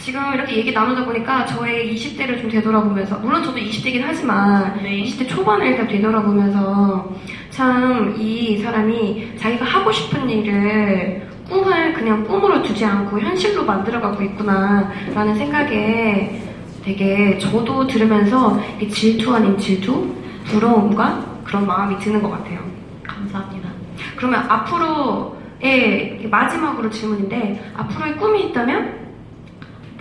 [0.04, 5.02] 지금 이렇게 얘기 나누다 보니까 저의 20대를 좀 되돌아보면서, 물론 저도 20대긴 하지만, 네.
[5.02, 7.10] 20대 초반을 일단 되돌아보면서,
[7.48, 14.92] 참, 이 사람이 자기가 하고 싶은 일을 꿈을 그냥 꿈으로 두지 않고 현실로 만들어가고 있구나,
[15.14, 16.38] 라는 생각에
[16.84, 20.14] 되게 저도 들으면서 질투 아닌 질투?
[20.44, 22.60] 부러움과 그런 마음이 드는 것 같아요.
[23.02, 23.70] 감사합니다.
[24.16, 29.03] 그러면 앞으로의 마지막으로 질문인데 앞으로의 꿈이 있다면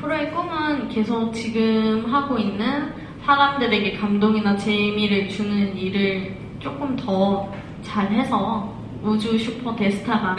[0.03, 2.93] 프로의 꿈은 계속 지금 하고 있는
[3.25, 7.49] 사람들에게 감동이나 재미를 주는 일을 조금 더
[7.81, 10.35] 잘해서 우주 슈퍼 대스타가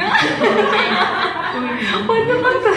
[1.55, 1.99] 꿈입니다.
[2.07, 2.75] 완전 깜짝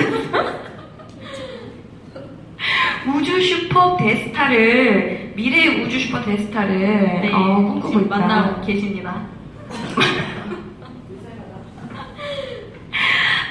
[3.13, 8.17] 우주 슈퍼 대스타를 미래의 우주 슈퍼 대스타를 네, 어, 꿈꾸고 있다.
[8.17, 9.23] 만나고 계십니다.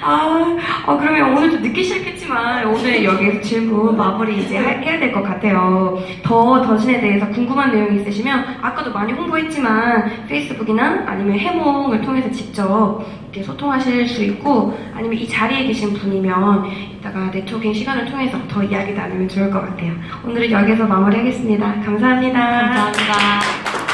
[0.09, 5.21] 아, 어, 그러면 오늘도 늦게 시작했지만 오늘 여기서 질문 마무리 이제 하- 해야 될 것
[5.23, 5.99] 같아요.
[6.23, 13.43] 더 더진에 대해서 궁금한 내용이 있으시면 아까도 많이 홍보했지만 페이스북이나 아니면 해몽을 통해서 직접 이렇게
[13.43, 16.67] 소통하실 수 있고 아니면 이 자리에 계신 분이면
[16.99, 19.93] 이따가 네트워킹 시간을 통해서 더 이야기 나누면 좋을 것 같아요.
[20.25, 21.81] 오늘은 여기서 마무리하겠습니다.
[21.85, 22.39] 감사합니다.
[22.41, 23.86] 감사합니다.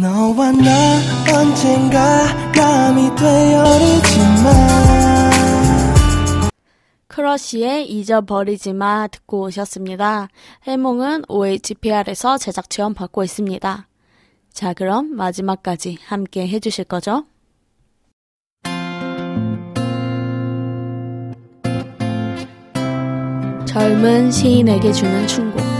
[0.00, 0.98] 너와 나
[1.36, 4.80] 언젠가 남이 되어리지만
[7.06, 10.28] 크러쉬의 잊어버리지 마 듣고 오셨습니다.
[10.62, 13.88] 해몽은 OHPR에서 제작 지원 받고 있습니다.
[14.54, 17.26] 자, 그럼 마지막까지 함께 해주실 거죠?
[23.66, 25.79] 젊은 시인에게 주는 충고.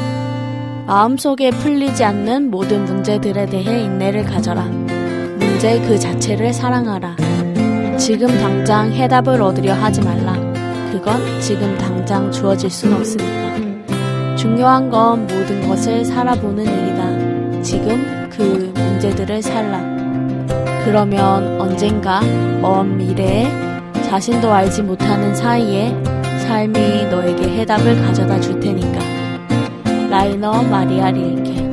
[0.91, 4.65] 마음속에 풀리지 않는 모든 문제들에 대해 인내를 가져라.
[4.65, 7.15] 문제 그 자체를 사랑하라.
[7.97, 10.33] 지금 당장 해답을 얻으려 하지 말라.
[10.91, 14.35] 그건 지금 당장 주어질 수는 없으니까.
[14.35, 17.63] 중요한 건 모든 것을 살아보는 일이다.
[17.63, 19.79] 지금 그 문제들을 살라.
[20.85, 22.21] 그러면 언젠가
[22.61, 23.49] 먼 미래에
[24.09, 25.95] 자신도 알지 못하는 사이에
[26.49, 29.00] 삶이 너에게 해답을 가져다 줄 테니까.
[30.11, 31.71] 라이너 마리아 릴케.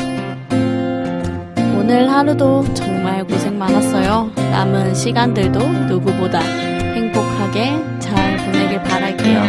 [1.75, 4.29] 오늘 하루도 정말 고생 많았어요.
[4.35, 5.57] 남은 시간들도
[5.87, 9.41] 누구보다 행복하게 잘 보내길 바랄게요.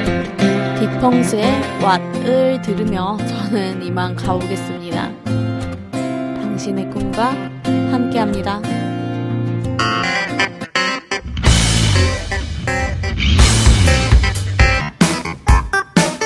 [0.80, 1.44] 딕펑스의
[1.82, 5.10] 왓을 들으며 저는 이만 가보겠습니다.
[6.40, 7.34] 당신의 꿈과
[7.92, 8.62] 함께합니다.